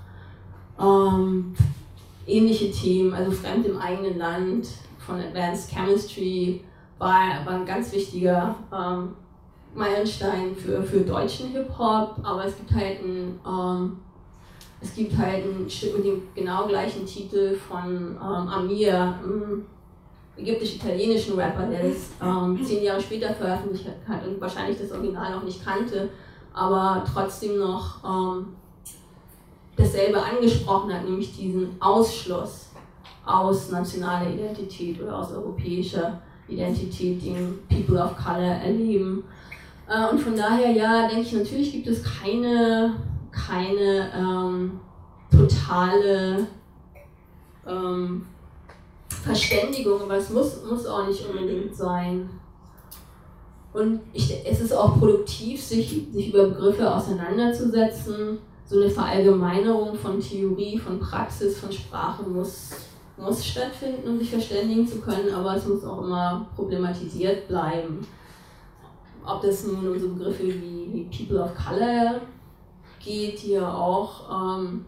ähm, 0.78 1.54
ähnliche 2.26 2.70
Themen, 2.70 3.14
also 3.14 3.30
Fremd 3.30 3.66
im 3.66 3.78
eigenen 3.78 4.18
Land 4.18 4.68
von 5.06 5.20
Advanced 5.20 5.70
Chemistry 5.70 6.64
war, 6.98 7.44
war 7.44 7.54
ein 7.54 7.66
ganz 7.66 7.92
wichtiger 7.92 8.54
ähm, 8.72 9.14
Meilenstein 9.74 10.54
für, 10.54 10.82
für 10.82 11.00
deutschen 11.00 11.48
Hip-Hop, 11.48 12.16
aber 12.22 12.44
es 12.44 12.56
gibt 12.56 12.72
halt 12.72 13.00
ein 13.02 13.40
ähm, 13.46 13.98
es 14.82 14.94
gibt 14.94 15.16
halt 15.16 15.44
ein 15.44 15.70
Stück 15.70 15.96
mit 15.98 16.06
dem 16.06 16.22
genau 16.34 16.66
gleichen 16.66 17.06
Titel 17.06 17.54
von 17.56 18.16
ähm, 18.16 18.48
Amir, 18.48 19.14
einem 19.22 19.64
ägyptisch-italienischen 20.36 21.38
Rapper, 21.38 21.66
der 21.66 21.84
es 21.84 22.10
ähm, 22.20 22.58
zehn 22.64 22.82
Jahre 22.82 23.00
später 23.00 23.32
veröffentlicht 23.32 23.86
hat 24.08 24.26
und 24.26 24.40
wahrscheinlich 24.40 24.78
das 24.78 24.90
Original 24.90 25.36
noch 25.36 25.44
nicht 25.44 25.64
kannte, 25.64 26.08
aber 26.52 27.04
trotzdem 27.10 27.58
noch 27.58 28.02
ähm, 28.04 28.48
dasselbe 29.76 30.20
angesprochen 30.20 30.92
hat, 30.92 31.04
nämlich 31.04 31.36
diesen 31.36 31.76
Ausschluss 31.80 32.70
aus 33.24 33.70
nationaler 33.70 34.30
Identität 34.30 35.00
oder 35.00 35.18
aus 35.18 35.32
europäischer 35.32 36.20
Identität, 36.48 37.24
den 37.24 37.58
People 37.68 38.02
of 38.02 38.16
Color 38.16 38.60
erleben. 38.64 39.24
Äh, 39.88 40.10
und 40.10 40.18
von 40.18 40.36
daher, 40.36 40.70
ja, 40.70 41.08
denke 41.08 41.22
ich, 41.22 41.32
natürlich 41.32 41.72
gibt 41.72 41.86
es 41.86 42.02
keine 42.02 42.94
keine 43.32 44.10
ähm, 44.14 44.80
totale 45.30 46.46
ähm, 47.66 48.26
Verständigung, 49.08 50.02
aber 50.02 50.16
es 50.16 50.30
muss, 50.30 50.62
muss 50.68 50.86
auch 50.86 51.06
nicht 51.06 51.26
unbedingt 51.26 51.74
sein. 51.74 52.28
Und 53.72 54.00
ich, 54.12 54.34
es 54.44 54.60
ist 54.60 54.72
auch 54.72 54.98
produktiv, 54.98 55.62
sich, 55.62 56.06
sich 56.12 56.28
über 56.28 56.48
Begriffe 56.48 56.94
auseinanderzusetzen. 56.94 58.38
So 58.66 58.80
eine 58.80 58.90
Verallgemeinerung 58.90 59.96
von 59.96 60.20
Theorie, 60.20 60.78
von 60.78 61.00
Praxis, 61.00 61.58
von 61.58 61.72
Sprache 61.72 62.22
muss, 62.22 62.70
muss 63.16 63.44
stattfinden, 63.44 64.08
um 64.08 64.18
sich 64.18 64.30
verständigen 64.30 64.86
zu 64.86 65.00
können, 65.00 65.32
aber 65.34 65.56
es 65.56 65.66
muss 65.66 65.84
auch 65.84 66.02
immer 66.02 66.46
problematisiert 66.54 67.48
bleiben. 67.48 68.06
Ob 69.24 69.42
das 69.42 69.66
nun 69.66 69.88
um 69.88 69.98
so 69.98 70.08
Begriffe 70.08 70.44
wie, 70.44 71.08
People 71.10 71.42
of 71.42 71.52
Color 71.54 72.20
geht, 72.98 73.42
die 73.42 73.52
ja 73.52 73.72
auch 73.72 74.58
ähm, 74.58 74.84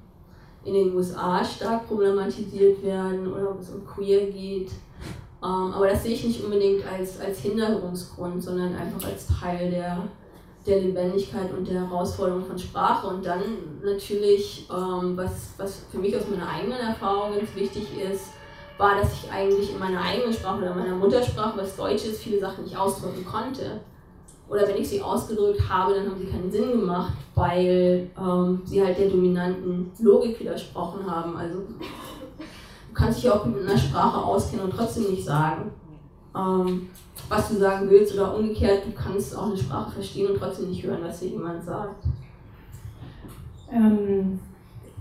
in 0.65 0.75
den 0.75 0.95
USA 0.95 1.45
stark 1.45 1.87
problematisiert 1.87 2.83
werden 2.83 3.33
oder 3.33 3.51
ob 3.51 3.61
es 3.61 3.71
um 3.71 3.87
Queer 3.87 4.31
geht. 4.31 4.71
Ähm, 5.43 5.73
aber 5.75 5.89
das 5.89 6.03
sehe 6.03 6.15
ich 6.15 6.25
nicht 6.25 6.43
unbedingt 6.43 6.83
als, 6.87 7.21
als 7.21 7.41
Hinderungsgrund, 7.41 8.43
sondern 8.43 8.75
einfach 8.75 9.09
als 9.09 9.27
Teil 9.27 9.71
der, 9.71 10.09
der 10.67 10.81
Lebendigkeit 10.81 11.53
und 11.53 11.69
der 11.69 11.81
Herausforderung 11.89 12.45
von 12.45 12.59
Sprache. 12.59 13.07
Und 13.07 13.25
dann 13.25 13.43
natürlich, 13.83 14.69
ähm, 14.71 15.17
was, 15.17 15.55
was 15.59 15.83
für 15.91 15.99
mich 15.99 16.17
aus 16.17 16.25
meiner 16.29 16.49
eigenen 16.49 16.79
Erfahrung 16.79 17.35
ganz 17.35 17.55
wichtig 17.55 17.87
ist, 17.99 18.29
war, 18.79 18.97
dass 18.97 19.13
ich 19.13 19.31
eigentlich 19.31 19.73
in 19.73 19.79
meiner 19.79 20.01
eigenen 20.01 20.33
Sprache 20.33 20.59
oder 20.59 20.75
meiner 20.75 20.97
Muttersprache, 20.97 21.59
was 21.59 21.77
Deutsch 21.77 22.05
ist, 22.05 22.23
viele 22.23 22.41
Sachen 22.41 22.65
nicht 22.65 22.77
ausdrücken 22.77 23.25
konnte 23.25 23.81
oder 24.49 24.69
wenn 24.69 24.77
ich 24.77 24.89
sie 24.89 25.01
ausgedrückt 25.01 25.69
habe, 25.69 25.95
dann 25.95 26.11
haben 26.11 26.19
sie 26.19 26.27
keinen 26.27 26.51
Sinn 26.51 26.71
gemacht, 26.71 27.15
weil 27.35 28.11
ähm, 28.19 28.63
sie 28.65 28.85
halt 28.85 28.99
der 28.99 29.09
dominanten 29.09 29.91
Logik 29.99 30.39
widersprochen 30.39 31.11
haben. 31.11 31.37
Also 31.37 31.61
du 31.61 31.75
kannst 32.93 33.23
dich 33.23 33.31
auch 33.31 33.45
mit 33.47 33.67
einer 33.67 33.79
Sprache 33.79 34.19
auskennen 34.19 34.67
und 34.67 34.77
trotzdem 34.77 35.11
nicht 35.11 35.25
sagen, 35.25 35.71
ähm, 36.37 36.91
was 37.29 37.49
du 37.49 37.57
sagen 37.57 37.89
willst 37.91 38.15
oder 38.15 38.37
umgekehrt, 38.37 38.87
du 38.87 38.93
kannst 38.93 39.37
auch 39.37 39.47
eine 39.47 39.57
Sprache 39.57 39.93
verstehen 39.93 40.31
und 40.31 40.39
trotzdem 40.39 40.69
nicht 40.69 40.85
hören, 40.85 41.01
was 41.03 41.21
dir 41.21 41.29
jemand 41.29 41.65
sagt. 41.65 42.05
Ähm, 43.73 44.39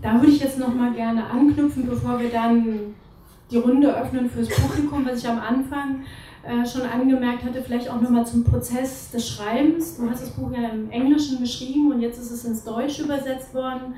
da 0.01 0.15
würde 0.15 0.31
ich 0.31 0.41
jetzt 0.41 0.59
noch 0.59 0.73
mal 0.73 0.93
gerne 0.93 1.29
anknüpfen, 1.29 1.87
bevor 1.87 2.19
wir 2.19 2.29
dann 2.29 2.95
die 3.51 3.57
Runde 3.57 3.95
öffnen 3.95 4.29
fürs 4.29 4.49
Publikum, 4.49 5.05
was 5.05 5.19
ich 5.19 5.29
am 5.29 5.39
Anfang 5.39 6.03
äh, 6.43 6.65
schon 6.65 6.81
angemerkt 6.81 7.43
hatte, 7.43 7.61
vielleicht 7.61 7.89
auch 7.89 8.01
nochmal 8.01 8.25
zum 8.25 8.43
Prozess 8.43 9.11
des 9.11 9.29
Schreibens. 9.29 9.97
Du 9.97 10.09
hast 10.09 10.23
das 10.23 10.31
Buch 10.31 10.51
ja 10.51 10.69
im 10.69 10.89
Englischen 10.91 11.39
geschrieben 11.39 11.91
und 11.91 12.01
jetzt 12.01 12.19
ist 12.19 12.31
es 12.31 12.45
ins 12.45 12.63
Deutsche 12.63 13.03
übersetzt 13.03 13.53
worden. 13.53 13.95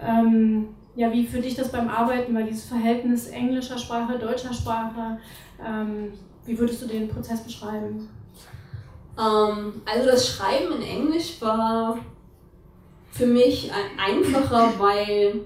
Ähm, 0.00 0.68
ja, 0.94 1.12
wie 1.12 1.26
für 1.26 1.40
dich 1.40 1.54
das 1.54 1.70
beim 1.70 1.88
Arbeiten 1.88 2.34
war, 2.34 2.42
dieses 2.42 2.64
Verhältnis 2.64 3.28
englischer 3.28 3.78
Sprache, 3.78 4.18
deutscher 4.18 4.52
Sprache, 4.52 5.18
ähm, 5.64 6.12
wie 6.48 6.58
würdest 6.58 6.82
du 6.82 6.86
den 6.86 7.08
Prozess 7.08 7.42
beschreiben? 7.44 8.08
Ähm, 9.18 9.82
also 9.84 10.06
das 10.06 10.28
Schreiben 10.28 10.72
in 10.76 10.82
Englisch 10.82 11.40
war 11.40 11.98
für 13.12 13.26
mich 13.26 13.70
einfacher, 13.96 14.72
weil 14.78 15.40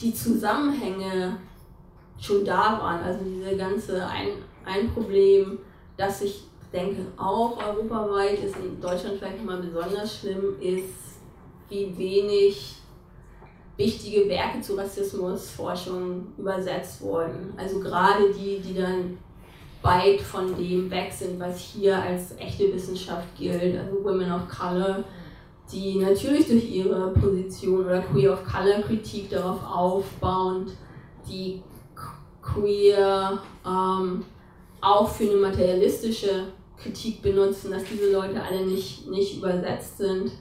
die 0.00 0.12
Zusammenhänge 0.12 1.36
schon 2.18 2.44
da 2.44 2.78
waren. 2.80 3.02
Also 3.02 3.24
diese 3.24 3.56
ganze 3.56 4.06
Ein 4.06 4.50
ein 4.64 4.92
Problem, 4.92 5.58
das 5.96 6.22
ich 6.22 6.44
denke 6.72 7.06
auch 7.16 7.56
europaweit 7.62 8.42
ist, 8.44 8.56
in 8.56 8.80
Deutschland 8.80 9.18
vielleicht 9.18 9.38
nochmal 9.38 9.60
besonders 9.60 10.18
schlimm, 10.18 10.60
ist, 10.60 11.20
wie 11.68 11.96
wenig 11.96 12.76
wichtige 13.80 14.28
Werke 14.28 14.60
zu 14.60 14.76
Rassismusforschung 14.76 16.26
übersetzt 16.36 17.00
wurden. 17.00 17.54
Also 17.56 17.80
gerade 17.80 18.32
die, 18.32 18.60
die 18.60 18.74
dann 18.74 19.18
weit 19.82 20.20
von 20.20 20.54
dem 20.54 20.90
weg 20.90 21.10
sind, 21.10 21.40
was 21.40 21.58
hier 21.58 21.96
als 21.96 22.36
echte 22.38 22.72
Wissenschaft 22.72 23.26
gilt, 23.36 23.78
also 23.78 24.04
Women 24.04 24.30
of 24.30 24.42
Color, 24.48 25.02
die 25.72 25.96
natürlich 25.96 26.46
durch 26.46 26.70
ihre 26.70 27.12
Position 27.12 27.86
oder 27.86 28.02
Queer 28.02 28.34
of 28.34 28.44
Color 28.44 28.82
Kritik 28.82 29.30
darauf 29.30 29.58
aufbauend 29.64 30.72
die 31.28 31.62
queer 32.42 33.38
ähm, 33.64 34.24
auch 34.80 35.08
für 35.08 35.24
eine 35.24 35.36
materialistische 35.36 36.46
Kritik 36.76 37.22
benutzen, 37.22 37.70
dass 37.70 37.84
diese 37.84 38.12
Leute 38.12 38.42
alle 38.42 38.66
nicht, 38.66 39.08
nicht 39.08 39.38
übersetzt 39.38 39.98
sind. 39.98 40.32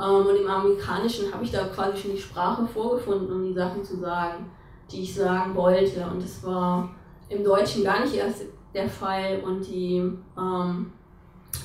Ähm, 0.00 0.26
und 0.26 0.36
im 0.36 0.48
Amerikanischen 0.48 1.32
habe 1.32 1.44
ich 1.44 1.50
da 1.50 1.64
quasi 1.64 1.98
schon 1.98 2.12
die 2.12 2.20
Sprache 2.20 2.66
vorgefunden, 2.66 3.30
um 3.30 3.44
die 3.44 3.52
Sachen 3.52 3.84
zu 3.84 3.98
sagen, 3.98 4.50
die 4.90 5.02
ich 5.02 5.14
sagen 5.14 5.54
wollte. 5.54 6.06
Und 6.10 6.22
das 6.22 6.42
war 6.44 6.90
im 7.28 7.44
Deutschen 7.44 7.84
gar 7.84 8.00
nicht 8.00 8.14
erst 8.14 8.42
der 8.74 8.88
Fall. 8.88 9.42
Und 9.44 9.66
die, 9.66 10.10
ähm, 10.38 10.92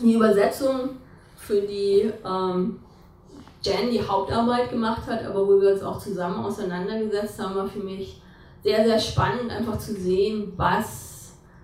die 0.01 0.13
Übersetzung, 0.13 0.97
für 1.35 1.61
die 1.61 2.11
ähm, 2.25 2.79
Jen 3.61 3.91
die 3.91 4.01
Hauptarbeit 4.01 4.71
gemacht 4.71 5.05
hat, 5.07 5.23
aber 5.25 5.47
wo 5.47 5.61
wir 5.61 5.73
uns 5.73 5.83
auch 5.83 5.99
zusammen 5.99 6.43
auseinandergesetzt 6.43 7.39
haben, 7.39 7.55
war 7.55 7.67
für 7.67 7.79
mich 7.79 8.21
sehr, 8.63 8.83
sehr 8.83 8.99
spannend, 8.99 9.51
einfach 9.51 9.77
zu 9.77 9.93
sehen, 9.93 10.53
was 10.57 11.15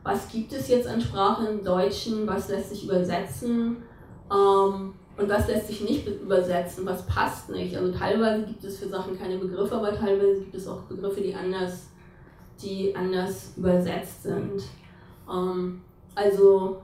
was 0.03 0.27
gibt 0.29 0.51
es 0.51 0.67
jetzt 0.67 0.87
an 0.87 0.99
Sprache 0.99 1.45
im 1.45 1.63
Deutschen, 1.63 2.25
was 2.25 2.49
lässt 2.49 2.69
sich 2.69 2.85
übersetzen, 2.85 3.83
Ähm, 4.33 4.93
und 5.21 5.29
was 5.29 5.47
lässt 5.47 5.67
sich 5.67 5.81
nicht 5.81 6.07
übersetzen, 6.07 6.85
was 6.85 7.05
passt 7.05 7.49
nicht. 7.49 7.75
Also 7.75 7.91
teilweise 7.91 8.45
gibt 8.45 8.63
es 8.63 8.79
für 8.79 8.89
Sachen 8.89 9.17
keine 9.17 9.37
Begriffe, 9.37 9.75
aber 9.75 9.93
teilweise 9.93 10.39
gibt 10.39 10.55
es 10.55 10.67
auch 10.67 10.81
Begriffe, 10.81 11.21
die 11.21 11.35
anders, 11.35 11.87
die 12.61 12.95
anders 12.95 13.53
übersetzt 13.55 14.23
sind. 14.23 14.63
Ähm, 15.31 15.81
also 16.15 16.81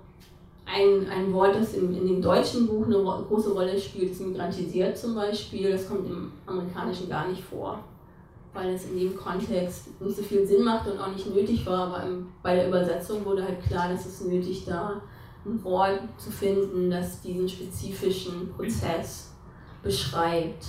ein, 0.66 1.08
ein 1.10 1.34
Wort, 1.34 1.56
das 1.56 1.74
in, 1.74 1.96
in 1.96 2.08
dem 2.08 2.22
deutschen 2.22 2.68
Buch 2.68 2.86
eine 2.86 2.98
große 2.98 3.54
Rolle 3.54 3.80
spielt, 3.80 4.12
ist 4.12 4.22
migrantisiert 4.22 4.98
zum 4.98 5.16
Beispiel. 5.16 5.72
Das 5.72 5.88
kommt 5.88 6.08
im 6.08 6.32
amerikanischen 6.46 7.10
gar 7.10 7.28
nicht 7.28 7.44
vor, 7.44 7.80
weil 8.54 8.74
es 8.74 8.90
in 8.90 9.00
dem 9.00 9.16
Kontext 9.16 10.00
nicht 10.00 10.18
so 10.18 10.22
viel 10.22 10.46
Sinn 10.46 10.64
macht 10.64 10.88
und 10.88 11.00
auch 11.00 11.12
nicht 11.12 11.34
nötig 11.34 11.66
war. 11.66 11.88
Aber 11.88 12.04
im, 12.04 12.28
bei 12.44 12.56
der 12.56 12.68
Übersetzung 12.68 13.26
wurde 13.26 13.44
halt 13.44 13.64
klar, 13.64 13.90
dass 13.90 14.06
es 14.06 14.22
nötig 14.22 14.66
da 14.66 15.02
ein 15.48 15.64
Wort 15.64 16.02
zu 16.18 16.32
finden, 16.32 16.90
das 16.90 17.22
diesen 17.22 17.48
spezifischen 17.48 18.52
Prozess 18.54 19.32
beschreibt. 19.82 20.66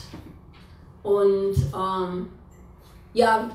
Und 1.03 1.55
ähm, 1.75 2.29
ja, 3.13 3.51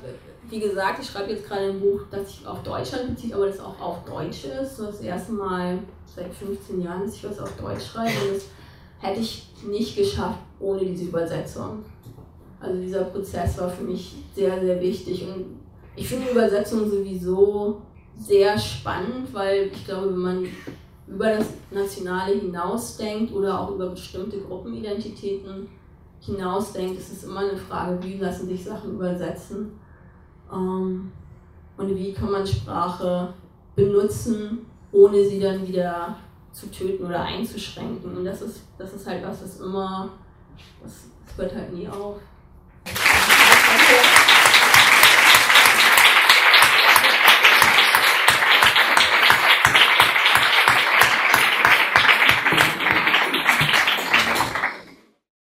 wie 0.48 0.60
gesagt, 0.60 1.00
ich 1.02 1.08
schreibe 1.08 1.32
jetzt 1.32 1.46
gerade 1.46 1.70
ein 1.70 1.80
Buch, 1.80 2.02
das 2.10 2.28
sich 2.28 2.46
auf 2.46 2.62
Deutschland 2.62 3.14
bezieht, 3.14 3.32
aber 3.32 3.46
das 3.46 3.60
auch 3.60 3.80
auf 3.80 4.04
Deutsch 4.04 4.44
ist. 4.44 4.78
Das 4.78 5.00
erste 5.00 5.32
Mal 5.32 5.78
seit 6.14 6.32
15 6.34 6.82
Jahren, 6.82 7.04
dass 7.04 7.14
ich 7.14 7.24
was 7.24 7.38
auf 7.38 7.56
Deutsch 7.56 7.86
schreibe. 7.86 8.10
Und 8.10 8.36
das 8.36 8.44
hätte 9.00 9.20
ich 9.20 9.48
nicht 9.66 9.96
geschafft 9.96 10.40
ohne 10.60 10.84
diese 10.84 11.04
Übersetzung. 11.04 11.84
Also 12.60 12.80
dieser 12.80 13.04
Prozess 13.04 13.58
war 13.58 13.70
für 13.70 13.84
mich 13.84 14.16
sehr, 14.34 14.60
sehr 14.60 14.80
wichtig. 14.80 15.26
Und 15.26 15.60
ich 15.96 16.08
finde 16.08 16.30
Übersetzung 16.30 16.90
sowieso 16.90 17.82
sehr 18.18 18.58
spannend, 18.58 19.32
weil 19.32 19.70
ich 19.72 19.84
glaube, 19.84 20.08
wenn 20.08 20.18
man 20.18 20.46
über 21.06 21.36
das 21.36 21.46
Nationale 21.70 22.34
hinausdenkt 22.34 23.32
oder 23.32 23.60
auch 23.60 23.72
über 23.72 23.90
bestimmte 23.90 24.40
Gruppenidentitäten 24.40 25.68
hinausdenkt, 26.20 26.98
ist 26.98 27.12
es 27.12 27.24
immer 27.24 27.40
eine 27.40 27.56
Frage, 27.56 28.02
wie 28.02 28.18
lassen 28.18 28.48
sich 28.48 28.64
Sachen 28.64 28.94
übersetzen 28.94 29.78
ähm, 30.50 31.12
und 31.76 31.96
wie 31.96 32.12
kann 32.12 32.30
man 32.30 32.46
Sprache 32.46 33.34
benutzen, 33.76 34.66
ohne 34.92 35.24
sie 35.24 35.40
dann 35.40 35.66
wieder 35.66 36.16
zu 36.52 36.70
töten 36.70 37.04
oder 37.04 37.22
einzuschränken. 37.22 38.16
Und 38.16 38.24
das 38.24 38.40
ist, 38.40 38.62
das 38.78 38.94
ist 38.94 39.06
halt 39.06 39.26
was, 39.26 39.42
das 39.42 39.60
immer, 39.60 40.10
das, 40.82 41.04
das 41.26 41.36
hört 41.36 41.54
halt 41.54 41.72
nie 41.72 41.88
auf. 41.88 42.16